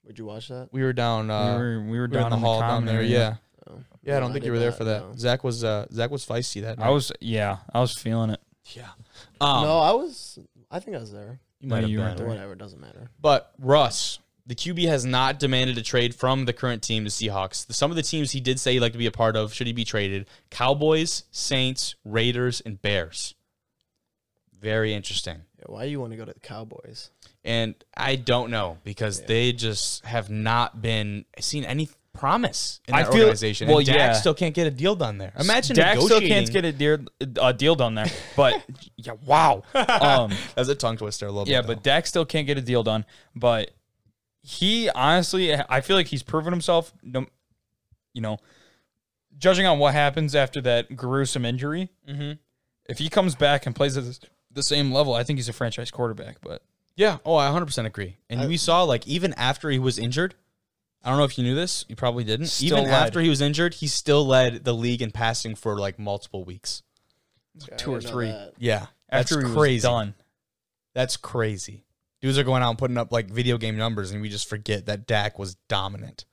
[0.05, 0.69] Would you watch that?
[0.71, 1.31] We were down.
[1.31, 2.97] Uh, we were we were we were down in the hall down there.
[2.99, 3.09] area.
[3.11, 3.35] Yeah.
[3.71, 3.81] Oh.
[4.03, 5.01] Yeah, I don't think did you were there not, for that.
[5.09, 5.15] no.
[5.17, 6.87] Zach was uh, Zach was feisty that night.
[6.87, 8.41] I was yeah, I was feeling it.
[8.75, 8.89] Yeah.
[9.41, 10.39] Um, no, I was.
[10.71, 11.41] I think I was there.
[11.61, 12.07] You might No, have you been.
[12.07, 12.27] weren't there.
[12.29, 13.11] Whatever, doesn't matter.
[13.21, 17.73] But Russ, the QB has not demanded a trade from the current team, the Seahawks.
[17.75, 19.67] Some of the teams he did say he'd like to be a part of, should
[19.67, 20.27] he be traded?
[20.51, 23.35] Cowboys, Saints, Raiders, and Bears.
[24.61, 25.43] Very interesting.
[25.59, 27.11] Yeah, why you want to go to the Cowboys?
[27.45, 31.89] And I don't know because they just have not been seen any
[32.19, 33.69] promise in I that feel- organization.
[33.69, 34.13] well, and Dak yeah.
[34.13, 35.33] still can't get a deal done there.
[35.39, 36.29] Imagine Dak still negotiating.
[36.29, 36.99] can't get a deal,
[37.41, 38.07] a deal done there,
[38.37, 38.63] but
[38.97, 39.63] yeah, wow.
[39.75, 41.53] Um, That's a tongue twister a little bit.
[41.53, 41.67] yeah, bit.
[41.69, 43.05] but Dak still can't get a deal done.
[43.35, 43.71] But
[44.43, 46.93] he honestly, I feel like he's proven himself.
[47.03, 47.27] No,
[48.15, 48.39] you know,
[49.37, 52.33] judging on what happens after that gruesome injury, hmm
[52.89, 54.19] if he comes back and plays at this,
[54.51, 56.39] the same level, I think he's a franchise quarterback.
[56.41, 56.63] But
[56.97, 57.19] Yeah.
[57.23, 58.17] Oh, I 100% agree.
[58.31, 60.35] And we saw, like, even after he was injured,
[61.03, 61.85] I don't know if you knew this.
[61.89, 62.47] You probably didn't.
[62.47, 63.07] Still even led.
[63.07, 66.83] after he was injured, he still led the league in passing for, like, multiple weeks.
[67.63, 68.27] Okay, I two or didn't know three.
[68.29, 68.53] that.
[68.59, 68.87] Yeah.
[69.11, 69.75] That's after he crazy.
[69.77, 70.15] was done,
[70.95, 71.85] That's crazy.
[72.21, 74.87] Dudes are going out and putting up, like, video game numbers, and we just forget
[74.87, 76.25] that Dak was dominant.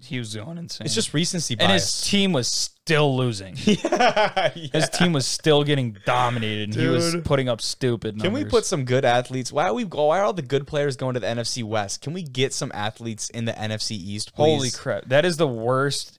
[0.00, 0.84] He was going insane.
[0.84, 1.64] It's just recency bias.
[1.64, 3.56] and his team was still losing.
[3.64, 7.24] yeah, His team was still getting dominated, and he was Dude.
[7.24, 8.22] putting up stupid numbers.
[8.22, 9.52] Can we put some good athletes?
[9.52, 10.06] Why are we go?
[10.06, 12.02] Why are all the good players going to the NFC West?
[12.02, 14.44] Can we get some athletes in the NFC East, please?
[14.56, 15.06] Holy crap!
[15.06, 16.18] That is the worst.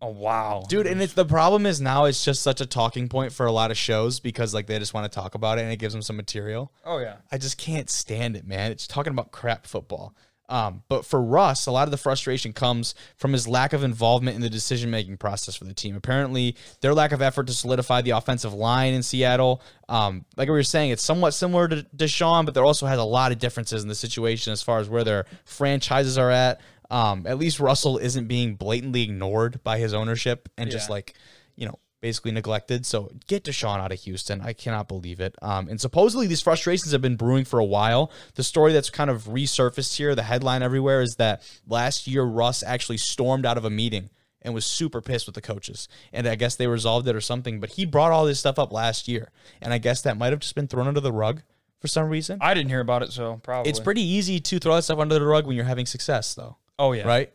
[0.00, 3.32] Oh wow, dude and it's the problem is now it's just such a talking point
[3.32, 5.72] for a lot of shows because like they just want to talk about it and
[5.72, 7.16] it gives them some material Oh yeah.
[7.32, 10.14] i just can't stand it man it's talking about crap football
[10.48, 14.34] um, but for Russ, a lot of the frustration comes from his lack of involvement
[14.34, 15.94] in the decision making process for the team.
[15.94, 20.52] Apparently, their lack of effort to solidify the offensive line in Seattle, um, like we
[20.52, 23.82] were saying, it's somewhat similar to Deshaun, but there also has a lot of differences
[23.82, 26.60] in the situation as far as where their franchises are at.
[26.90, 31.14] Um, at least Russell isn't being blatantly ignored by his ownership and just like,
[31.54, 32.86] you know, basically neglected.
[32.86, 34.40] So get Deshaun out of Houston.
[34.40, 35.34] I cannot believe it.
[35.42, 38.12] Um, and supposedly these frustrations have been brewing for a while.
[38.34, 42.62] The story that's kind of resurfaced here, the headline everywhere is that last year Russ
[42.62, 44.10] actually stormed out of a meeting
[44.42, 45.88] and was super pissed with the coaches.
[46.12, 47.60] And I guess they resolved it or something.
[47.60, 49.30] But he brought all this stuff up last year.
[49.60, 51.42] And I guess that might have just been thrown under the rug
[51.80, 52.38] for some reason.
[52.40, 55.18] I didn't hear about it, so probably It's pretty easy to throw that stuff under
[55.18, 57.32] the rug when you're having success, though Oh yeah, right?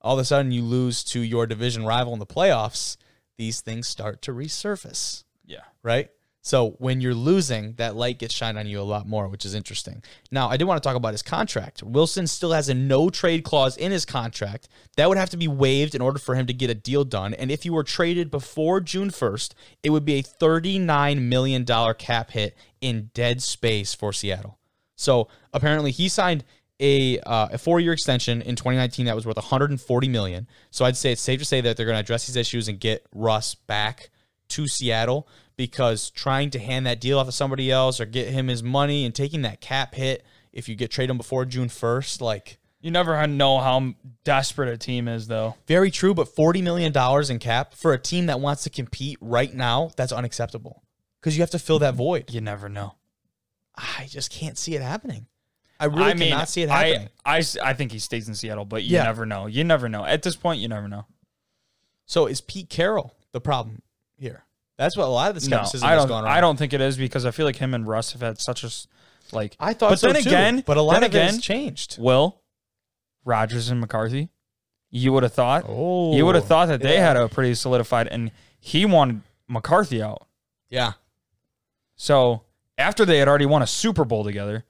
[0.00, 2.96] All of a sudden, you lose to your division rival in the playoffs.
[3.38, 5.60] These things start to resurface, Yeah.
[5.82, 6.10] right?
[6.40, 9.52] So when you're losing, that light gets shined on you a lot more, which is
[9.52, 10.00] interesting.
[10.30, 11.82] Now, I did want to talk about his contract.
[11.82, 14.68] Wilson still has a no trade clause in his contract.
[14.96, 17.34] That would have to be waived in order for him to get a deal done.
[17.34, 21.64] And if you were traded before June 1st, it would be a $39 million
[21.98, 24.56] cap hit in dead space for Seattle.
[24.94, 26.44] So apparently he signed
[26.80, 30.46] a uh, a four year extension in 2019 that was worth 140 million.
[30.70, 32.78] So I'd say it's safe to say that they're going to address these issues and
[32.78, 34.10] get Russ back
[34.48, 38.48] to Seattle because trying to hand that deal off to somebody else or get him
[38.48, 42.20] his money and taking that cap hit if you get trade him before June 1st,
[42.20, 45.54] like You never know how desperate a team is, though.
[45.66, 46.14] very true.
[46.14, 49.90] But 40 million dollars in cap for a team that wants to compete right now,
[49.96, 50.82] that's unacceptable
[51.20, 52.32] because you have to fill that void.
[52.32, 52.94] You never know.
[53.74, 55.26] I just can't see it happening.
[55.78, 57.08] I really I mean, cannot see it happening.
[57.24, 57.38] I-.
[57.38, 59.04] I, I think he stays in Seattle, but you Yeah.
[59.04, 59.46] never know.
[59.46, 60.04] You never know.
[60.04, 61.06] At this point, you never know.
[62.06, 63.82] So is Pete Carroll the problem
[64.16, 64.44] here?
[64.78, 66.10] That's what a lot of the skepticism No, I don't.
[66.10, 66.26] around.
[66.26, 68.62] I don't think it is because I feel like him and Russ have had such
[68.64, 68.70] a
[69.34, 69.56] like.
[69.58, 71.96] I thought But so then too, again- but a lot of again- changed.
[71.98, 72.40] Will
[73.24, 74.28] Rodgers and McCarthy.
[74.90, 75.64] You would have thought.
[75.66, 80.00] Oh, you would have thought that they had a pretty solidified, and he wanted McCarthy
[80.02, 80.26] out.
[80.70, 80.92] Yeah,
[81.96, 82.42] So
[82.78, 84.64] after they had already won a Super Bowl together, th-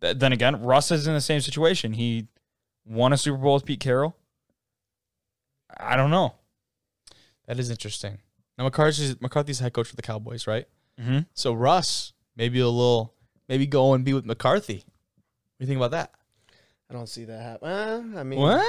[0.00, 1.92] then again, Russ is in the same situation.
[1.92, 2.28] He
[2.84, 4.16] won a Super Bowl with Pete Carroll.
[5.76, 6.34] I don't know.
[7.46, 8.18] that is interesting.
[8.56, 10.66] Now McCarthy's McCarthy's head coach for the Cowboys, right?
[11.00, 11.20] Mm-hmm.
[11.34, 13.14] So Russ maybe a little
[13.48, 14.76] maybe go and be with McCarthy.
[14.76, 14.84] What
[15.60, 16.12] do you think about that?
[16.90, 17.68] I don't see that happen.
[18.16, 18.66] Uh, I mean, What?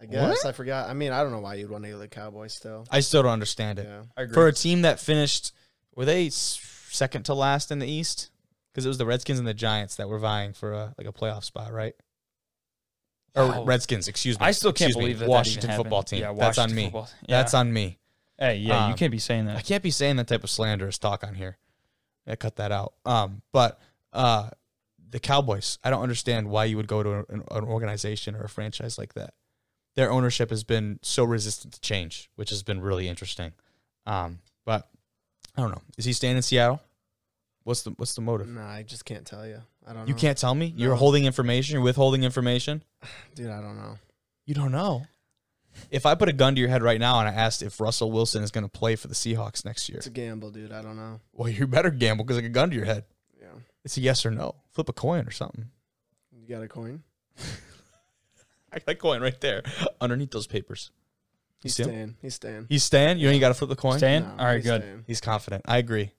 [0.00, 0.88] I guess I forgot.
[0.88, 2.86] I mean, I don't know why you'd want to go to the Cowboys still.
[2.90, 3.86] I still don't understand it.
[3.88, 4.02] Yeah.
[4.16, 4.34] I agree.
[4.34, 5.52] For a team that finished,
[5.94, 8.30] were they second to last in the East?
[8.78, 11.12] Because it was the Redskins and the Giants that were vying for a like a
[11.12, 11.96] playoff spot, right?
[13.34, 13.64] Or Oh.
[13.64, 14.46] Redskins, excuse me.
[14.46, 15.86] I still can't Excuse me, believe that that Washington happened.
[15.86, 16.20] football team.
[16.20, 16.84] Yeah, That's on me.
[16.84, 17.58] football- That's yeah.
[17.58, 17.98] on me.
[18.38, 19.56] Hey, yeah, you Um, can't be saying that.
[19.56, 21.58] I can't be saying that type of slanderous talk on here.
[22.24, 22.94] I cut that out.
[23.04, 23.80] Um, but
[24.12, 24.50] uh,
[25.10, 28.48] the Cowboys, I don't understand why you would go to an, an organization or a
[28.48, 29.34] franchise like that.
[29.96, 33.54] Their ownership has been so resistant to change, which has been really interesting.
[34.06, 34.88] Um, but
[35.56, 35.82] I don't know.
[35.96, 36.80] Is he staying in Seattle?
[37.68, 38.48] What's the What's the motive?
[38.48, 39.60] Nah, I just can't tell you.
[39.86, 39.96] I don't.
[40.02, 40.06] Know.
[40.06, 40.18] You know.
[40.18, 40.72] can't tell me.
[40.74, 40.96] You're No.
[40.96, 41.74] holding information.
[41.74, 42.82] You're withholding information.
[43.34, 43.50] dude.
[43.50, 43.98] I don't know.
[44.46, 45.06] You don't know.
[45.90, 48.10] If I put a gun to your head right now and I asked if Russell
[48.10, 50.72] Wilson is going to play for the Seahawks next year, It's a gamble, dude.
[50.72, 51.20] I don't know.
[51.34, 53.04] well, you better gamble because I got a gun to your head.
[53.38, 53.48] Yeah,
[53.84, 54.54] It's a yes or no.
[54.72, 55.66] Flip a coin or something.
[56.32, 57.02] you got a coin.
[58.72, 59.62] I got a coin right there
[60.00, 60.90] underneath those papers.
[61.62, 61.88] He's see him?
[61.90, 62.16] staying.
[62.22, 62.66] He's staying.
[62.70, 63.18] He's staying.
[63.18, 63.98] You ain't got to flip the coin.
[63.98, 64.22] Staying?
[64.22, 64.80] No, All right, he's good.
[64.82, 65.04] staying.
[65.06, 65.62] He's confident.
[65.66, 66.12] I agree.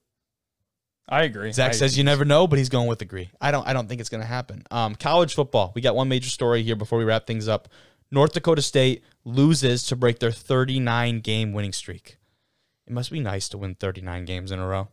[1.10, 1.50] I agree.
[1.50, 3.30] Zach I says you never know, but he's going with agree.
[3.40, 3.66] I don't.
[3.66, 4.62] I don't think it's going to happen.
[4.70, 5.72] Um, college football.
[5.74, 7.68] We got one major story here before we wrap things up.
[8.12, 12.18] North Dakota State loses to break their 39 game winning streak.
[12.86, 14.88] It must be nice to win 39 games in a row.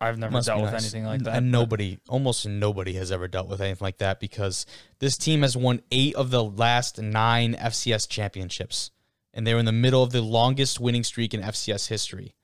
[0.00, 0.82] I've never Must dealt with nice.
[0.82, 1.36] anything like that.
[1.36, 4.66] And nobody, almost nobody, has ever dealt with anything like that because
[4.98, 8.90] this team has won eight of the last nine FCS championships,
[9.32, 12.34] and they're in the middle of the longest winning streak in FCS history.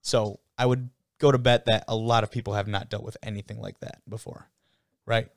[0.00, 0.88] So I would
[1.18, 4.00] go to bet that a lot of people have not dealt with anything like that
[4.08, 4.48] before,
[5.06, 5.28] right?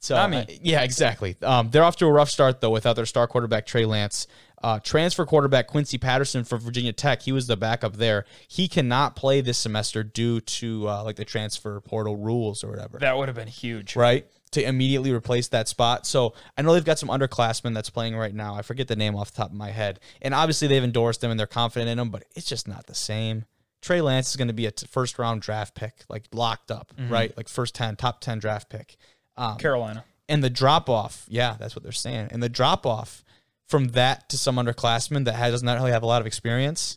[0.00, 0.36] So Not me.
[0.38, 1.36] uh, yeah, exactly.
[1.42, 4.26] Um, they're off to a rough start though without their star quarterback Trey Lance.
[4.62, 7.22] Uh, transfer quarterback Quincy Patterson from Virginia Tech.
[7.22, 8.24] He was the backup there.
[8.48, 12.98] He cannot play this semester due to uh, like the transfer portal rules or whatever
[12.98, 13.94] That would have been huge.
[13.96, 14.26] right?
[14.52, 16.06] To immediately replace that spot.
[16.06, 18.54] So I know they've got some underclassmen that's playing right now.
[18.54, 20.00] I forget the name off the top of my head.
[20.22, 22.94] And obviously they've endorsed him and they're confident in him, but it's just not the
[22.94, 23.44] same.
[23.84, 26.92] Trey Lance is going to be a t- first round draft pick, like locked up,
[27.10, 27.36] right?
[27.36, 28.96] Like first 10, top 10 draft pick.
[29.36, 30.04] Um, Carolina.
[30.28, 32.28] and the drop off, yeah, that's what they're saying.
[32.30, 33.22] And the drop off
[33.66, 36.96] from that to some underclassmen that has, does not really have a lot of experience,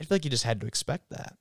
[0.00, 1.36] I feel like you just had to expect that.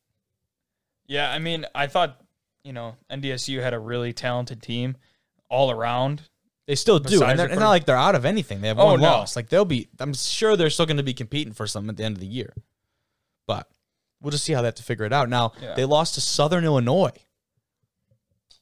[1.08, 2.22] Yeah, I mean, I thought
[2.64, 4.98] you know NDSU had a really talented team
[5.50, 6.22] all around.
[6.68, 7.24] They still do.
[7.24, 8.62] And it's not like they're out of anything.
[8.62, 9.08] They have Oh, one no.
[9.12, 9.36] loss.
[9.36, 12.04] Like they'll be, I'm sure they're still going to be competing for something at the
[12.06, 12.54] end of the year.
[13.48, 13.68] But
[14.24, 15.30] we'll just see how they have to figure it out.
[15.30, 15.76] Now, Yeah.
[15.76, 17.12] they lost to Southern Illinois.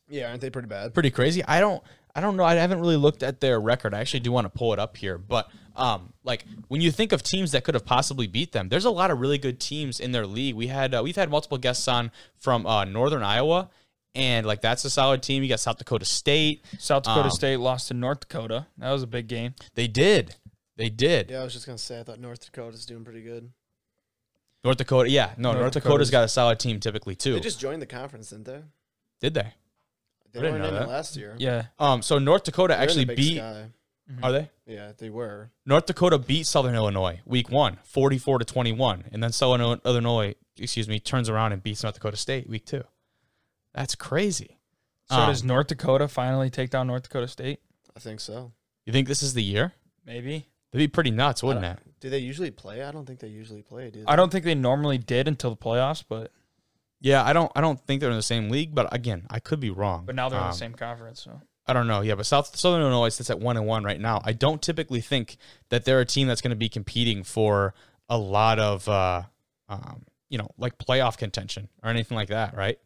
[0.09, 0.93] Yeah, aren't they pretty bad?
[0.93, 1.41] Pretty crazy.
[1.45, 1.81] I don't,
[2.13, 2.43] I don't know.
[2.43, 3.93] I haven't really looked at their record.
[3.93, 7.13] I actually do want to pull it up here, but um, like when you think
[7.13, 10.01] of teams that could have possibly beat them, there's a lot of really good teams
[10.01, 10.55] in their league.
[10.55, 13.69] We had uh, we've had multiple guests on from uh, Northern Iowa,
[14.13, 15.43] and like that's a solid team.
[15.43, 16.65] You got South Dakota State.
[16.77, 18.67] South Dakota Um, State lost to North Dakota.
[18.79, 19.53] That was a big game.
[19.75, 20.35] They did,
[20.75, 21.31] they did.
[21.31, 23.49] Yeah, I was just gonna say I thought North Dakota's doing pretty good.
[24.63, 27.33] North Dakota, yeah, no, North North, Dakota's- Dakota's got a solid team typically too.
[27.33, 28.61] They just joined the conference, didn't they?
[29.19, 29.53] did they?
[30.33, 30.83] They I didn't weren't know in that.
[30.83, 31.35] it last year.
[31.37, 31.65] Yeah.
[31.77, 33.37] Um, so North Dakota They're in the actually Big beat.
[33.37, 33.65] Sky.
[34.23, 34.49] Are they?
[34.65, 35.51] Yeah, they were.
[35.65, 39.05] North Dakota beat Southern Illinois week one, 44 to 21.
[39.11, 42.83] And then Southern Illinois, excuse me, turns around and beats North Dakota State week two.
[43.73, 44.57] That's crazy.
[45.09, 47.59] So Um, does North Dakota finally take down North Dakota State?
[47.95, 48.51] I think so.
[48.85, 49.73] You think this is the year?
[50.05, 50.47] Maybe.
[50.71, 51.79] That'd be pretty nuts, wouldn't it?
[52.01, 52.83] don't- they usually play?
[52.83, 53.91] I don't think they usually play.
[53.91, 54.05] Do they?
[54.07, 56.31] I don't think they normally did until the playoffs, but
[56.99, 59.59] Yeah, I don't I don't think they're in the same league, but again, I could
[59.59, 60.05] be wrong.
[60.05, 61.21] but now they're in Um, the same conference.
[61.21, 62.01] So I don't know.
[62.01, 64.21] Yeah, but South Southern Illinois sits at one and one right now.
[64.23, 65.37] I don't typically think
[65.69, 67.73] that they're a team that's going to be competing for
[68.09, 69.23] a lot of, uh,
[69.69, 72.79] um, you know, like playoff contention or anything like that, right?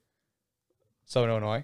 [1.06, 1.64] Southern Illinois.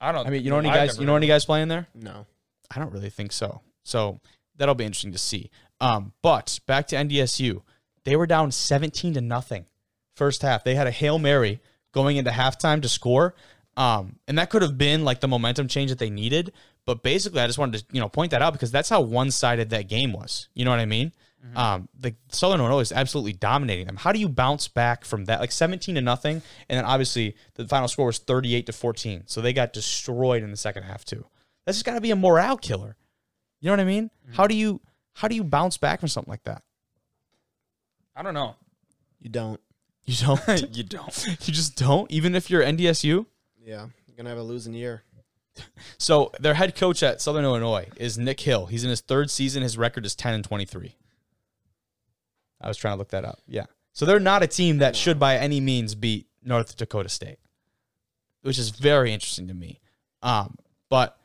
[0.00, 0.26] I don't.
[0.26, 0.88] I mean, you know any I've guys?
[0.94, 1.88] never You know any guys playing there?
[1.94, 2.26] No.
[2.70, 3.60] I don't really think so.
[3.84, 4.20] So
[4.62, 5.50] that'll be interesting to see.
[5.80, 7.62] Um, but back to NDSU,
[8.04, 9.66] they were down 17 to nothing
[10.14, 10.62] first half.
[10.62, 11.60] They had a hail mary
[11.90, 13.34] going into halftime to score,
[13.76, 16.52] um, and that could have been like the momentum change that they needed.
[16.86, 19.32] But basically, I just wanted to you know point that out because that's how one
[19.32, 20.48] sided that game was.
[20.54, 21.12] You know what I mean?
[21.56, 23.96] Um, the Southern Illinois is absolutely dominating them.
[23.96, 25.40] How do you bounce back from that?
[25.40, 29.24] Like 17 to nothing, and then obviously the final score was 38 to 14.
[29.26, 31.26] So they got destroyed in the second half too.
[31.66, 32.96] That's just got to be a morale killer.
[33.62, 34.10] You know what I mean?
[34.32, 34.80] How do you
[35.14, 36.62] how do you bounce back from something like that?
[38.14, 38.56] I don't know.
[39.20, 39.60] You don't.
[40.04, 40.76] You don't.
[40.76, 41.26] you don't.
[41.46, 42.10] you just don't.
[42.10, 43.24] Even if you're NDSU.
[43.64, 43.86] Yeah.
[44.08, 45.04] You're gonna have a losing year.
[45.96, 48.66] So their head coach at Southern Illinois is Nick Hill.
[48.66, 49.62] He's in his third season.
[49.62, 50.96] His record is 10 and 23.
[52.60, 53.38] I was trying to look that up.
[53.46, 53.66] Yeah.
[53.92, 57.38] So they're not a team that should by any means beat North Dakota State,
[58.40, 59.78] which is very interesting to me.
[60.20, 60.56] Um,
[60.88, 61.16] but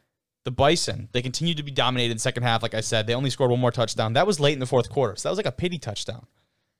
[0.47, 2.63] the Bison, they continued to be dominated in the second half.
[2.63, 4.13] Like I said, they only scored one more touchdown.
[4.13, 5.17] That was late in the fourth quarter.
[5.17, 6.25] So that was like a pity touchdown.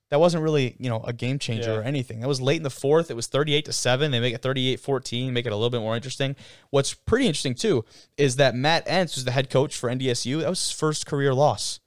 [0.08, 1.76] That wasn't really, you know, a game changer Yeah.
[1.80, 2.20] or anything.
[2.20, 3.10] That was late in the fourth.
[3.10, 4.10] It was 38 to 7.
[4.10, 6.34] They make it 38-14, make it a little bit more interesting.
[6.70, 7.84] What's pretty interesting too
[8.16, 11.34] is that Matt Entz, who's the head coach for NDSU, that was his first career
[11.34, 11.80] loss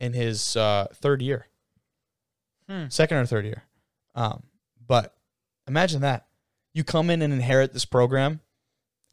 [0.00, 1.48] in his uh, third year.
[2.66, 2.86] Hmm.
[2.88, 3.64] Second or third year.
[4.14, 4.44] Um,
[4.86, 5.14] but
[5.68, 6.28] imagine that.
[6.72, 8.40] You come in and inherit this program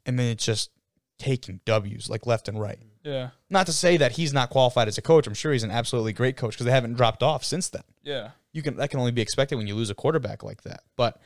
[0.06, 0.70] and then it's just
[1.18, 2.78] taking W's like left and right.
[3.02, 3.30] Yeah.
[3.50, 5.26] Not to say that he's not qualified as a coach.
[5.26, 7.82] I'm sure he's an absolutely great coach because they haven't dropped off since then.
[8.02, 8.30] Yeah.
[8.52, 10.82] You can that can only be expected when you lose a quarterback like that.
[10.96, 11.20] But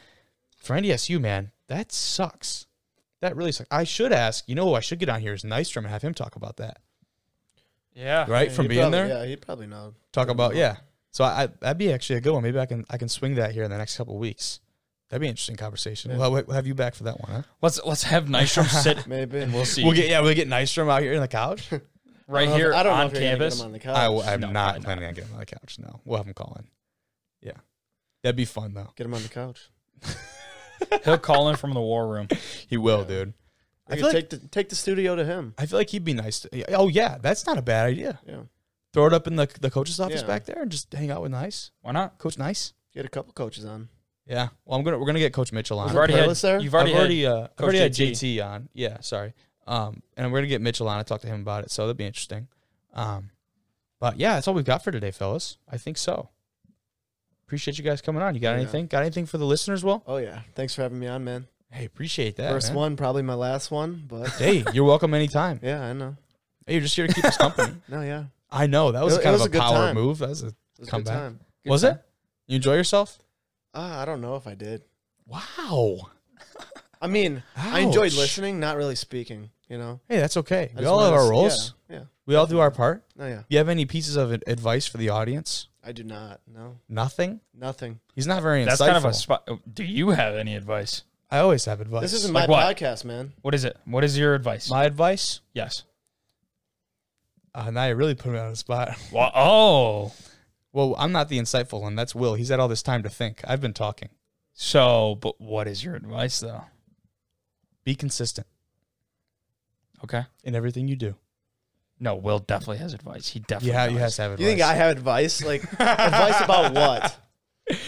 [0.56, 2.66] for NDSU, man, that sucks.
[3.20, 3.68] That really sucks.
[3.70, 4.44] I should ask.
[4.48, 6.56] You know who I should get on here is Nystrom and have him talk about
[6.56, 6.78] that.
[7.94, 8.26] Yeah.
[8.28, 9.94] Right from being probably- there, Yeah, he'd probably know.
[10.12, 10.76] talk about yeah.
[11.10, 12.42] So I, I that'd be actually a good one.
[12.42, 14.60] Maybe I can I can swing that here in the next couple of weeks.
[15.08, 16.10] That'd be an interesting conversation.
[16.10, 16.18] Yeah.
[16.18, 17.42] We'll, we'll have you back for that one, huh?
[17.62, 19.38] Let's let's have Nystrom sit Maybe.
[19.38, 19.82] and we'll see.
[19.84, 21.70] We'll get yeah, we'll get Nystrom out here in the couch.
[22.28, 23.58] right I don't if- here I don't know on if you're get campus.
[23.60, 23.96] him on the couch.
[23.96, 25.78] I, w- I'm No, not probably planning on getting him on the couch.
[25.78, 26.66] No, we'll have him call in.
[27.40, 27.52] Yeah,
[28.22, 28.90] that'd be fun though.
[28.96, 29.70] Get him on the couch.
[31.04, 32.28] He'll call in from the war room.
[32.68, 33.06] He will, Yeah.
[33.06, 33.34] dude.
[33.88, 35.54] I I feel could like take the take the studio to him.
[35.56, 36.40] I feel like he'd be nice.
[36.40, 38.18] To, oh yeah, that's not a bad idea.
[38.26, 38.42] Yeah.
[38.92, 40.26] Throw it up in the the coach's office Yeah.
[40.26, 42.18] back there and just hang out with Nice, Why not?
[42.18, 42.74] Coach Nice.
[42.92, 43.88] Get a couple coaches on.
[44.28, 44.48] Yeah.
[44.66, 45.84] Well, I'm gonna we're gonna get Coach Mitchell on.
[45.86, 46.28] Was You've already had.
[46.28, 46.60] Perlis there?
[46.60, 47.32] You've already, I've already, had.
[47.32, 48.10] uh, I've Coach already had JT.
[48.38, 48.68] JT on.
[48.74, 49.32] Yeah, sorry.
[49.66, 50.98] Um, and we're gonna get Mitchell on.
[50.98, 52.46] I talked to him about it, so that'd be interesting.
[52.94, 53.30] Um,
[54.00, 55.56] but yeah, that's all we've got for today, fellas.
[55.70, 56.28] I think so.
[57.46, 58.34] Appreciate you guys coming on.
[58.34, 58.58] You got Yeah.
[58.62, 58.86] anything?
[58.86, 59.82] Got anything for the listeners?
[59.82, 60.02] Will?
[60.06, 60.40] Oh yeah.
[60.54, 61.46] Thanks for having me on, man.
[61.70, 62.50] Hey, appreciate that.
[62.50, 62.76] First man.
[62.76, 65.58] one, probably my last one, but Hey, you're welcome anytime.
[65.62, 66.16] yeah, I know.
[66.66, 67.74] Hey, you're just here to keep us company.
[67.88, 68.24] No, yeah.
[68.50, 69.94] I know that was It- it kind was of a a, good power time.
[69.94, 70.18] move.
[70.18, 71.14] That was a It was a good back.
[71.14, 71.40] time.
[71.64, 71.92] Good was time.
[71.92, 72.02] it?
[72.46, 73.18] You enjoy yourself?
[73.74, 74.84] Uh, I don't know if I did.
[75.26, 76.08] Wow.
[77.00, 78.16] I mean, I enjoyed Ouch.
[78.18, 79.50] listening, not really speaking.
[79.68, 80.70] You know, Hey, that's okay.
[80.74, 81.74] I We just all have wanted our to- roles.
[81.90, 82.02] Yeah, yeah.
[82.24, 83.04] We all do our part.
[83.16, 83.42] No, yeah.
[83.48, 85.68] You have any pieces of ad- advice for the audience?
[85.84, 86.40] I do not.
[86.46, 87.40] No, Nothing.
[87.54, 88.00] nothing.
[88.14, 88.86] He's not very That's insightful.
[88.86, 89.48] kind of a spot.
[89.72, 91.02] Do you have any advice?
[91.30, 92.00] I always have advice.
[92.02, 92.76] This isn't Like my what?
[92.76, 93.34] podcast, man.
[93.42, 93.76] What is it?
[93.84, 94.70] What is your advice?
[94.70, 95.40] my advice.
[95.52, 95.84] yes.
[97.54, 98.96] Uh, now you really put me on the spot.
[99.12, 100.12] Well, oh,
[100.72, 101.94] Well, I'm not the insightful one.
[101.96, 102.34] That's Will.
[102.34, 103.40] He's had all this time to think.
[103.46, 104.10] I've been talking.
[104.52, 106.64] so but what is your advice though?
[107.84, 108.46] Be consistent
[110.04, 110.24] Okay.
[110.44, 111.14] in everything you do.
[112.00, 113.28] No, Will definitely has advice.
[113.28, 113.70] He definitely.
[113.72, 114.00] Yeah, you does.
[114.02, 114.44] have to have advice.
[114.44, 115.44] You think I have advice?
[115.44, 117.18] Like advice about what?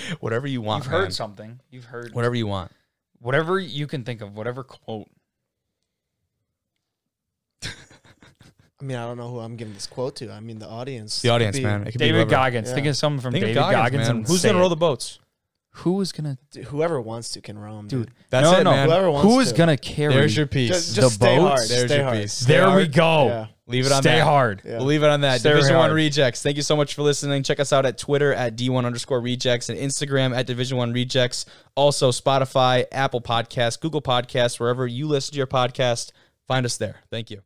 [0.21, 0.85] Whatever you want.
[0.85, 1.61] You've heard something.
[1.71, 2.73] You've heard Whatever you want.
[3.21, 4.37] whatever you can think of.
[4.37, 5.09] Whatever quote.
[8.81, 10.33] I mean, I don't know who I'm giving this quote to.
[10.33, 11.21] I mean, the audience.
[11.21, 11.83] The Could audience, be- man.
[11.83, 12.31] It could be David whoever.
[12.31, 12.69] Goggins.
[12.69, 12.75] Yeah.
[12.75, 14.17] Think of someone from Think of David Goggins, Goggins, man.
[14.19, 15.19] and Who's gonna roll the boats?
[15.75, 16.37] Who is gonna?
[16.51, 18.07] Dude, Whoever wants to can roam, dude.
[18.07, 18.71] Dude, That's no, it, no.
[18.73, 18.89] man.
[18.89, 19.59] Whoever wants Who is to.
[19.59, 20.15] gonna carry?
[20.15, 20.69] There's your piece.
[20.71, 21.49] Just, just The stay boats?
[21.49, 21.69] hard.
[21.69, 22.19] There's stay your hard.
[22.23, 22.41] piece.
[22.41, 22.93] there Stay we hard.
[22.93, 23.27] go.
[23.29, 23.47] Yeah.
[23.67, 24.25] Leave it on Stay that.
[24.25, 24.63] hard.
[24.65, 24.79] Yeah.
[24.79, 25.39] We'll leave it on that.
[25.41, 25.91] Stay Division hard.
[25.91, 26.43] One Rejects.
[26.43, 27.45] Thank you so much for listening.
[27.45, 31.45] Check us out at Twitter at D1 underscore rejects and Instagram at Division One Rejects.
[31.77, 36.11] Also Spotify, Apple Podcasts, Google Podcasts, wherever you listen to your podcast.
[36.49, 36.97] Find us there.
[37.13, 37.43] Thank you.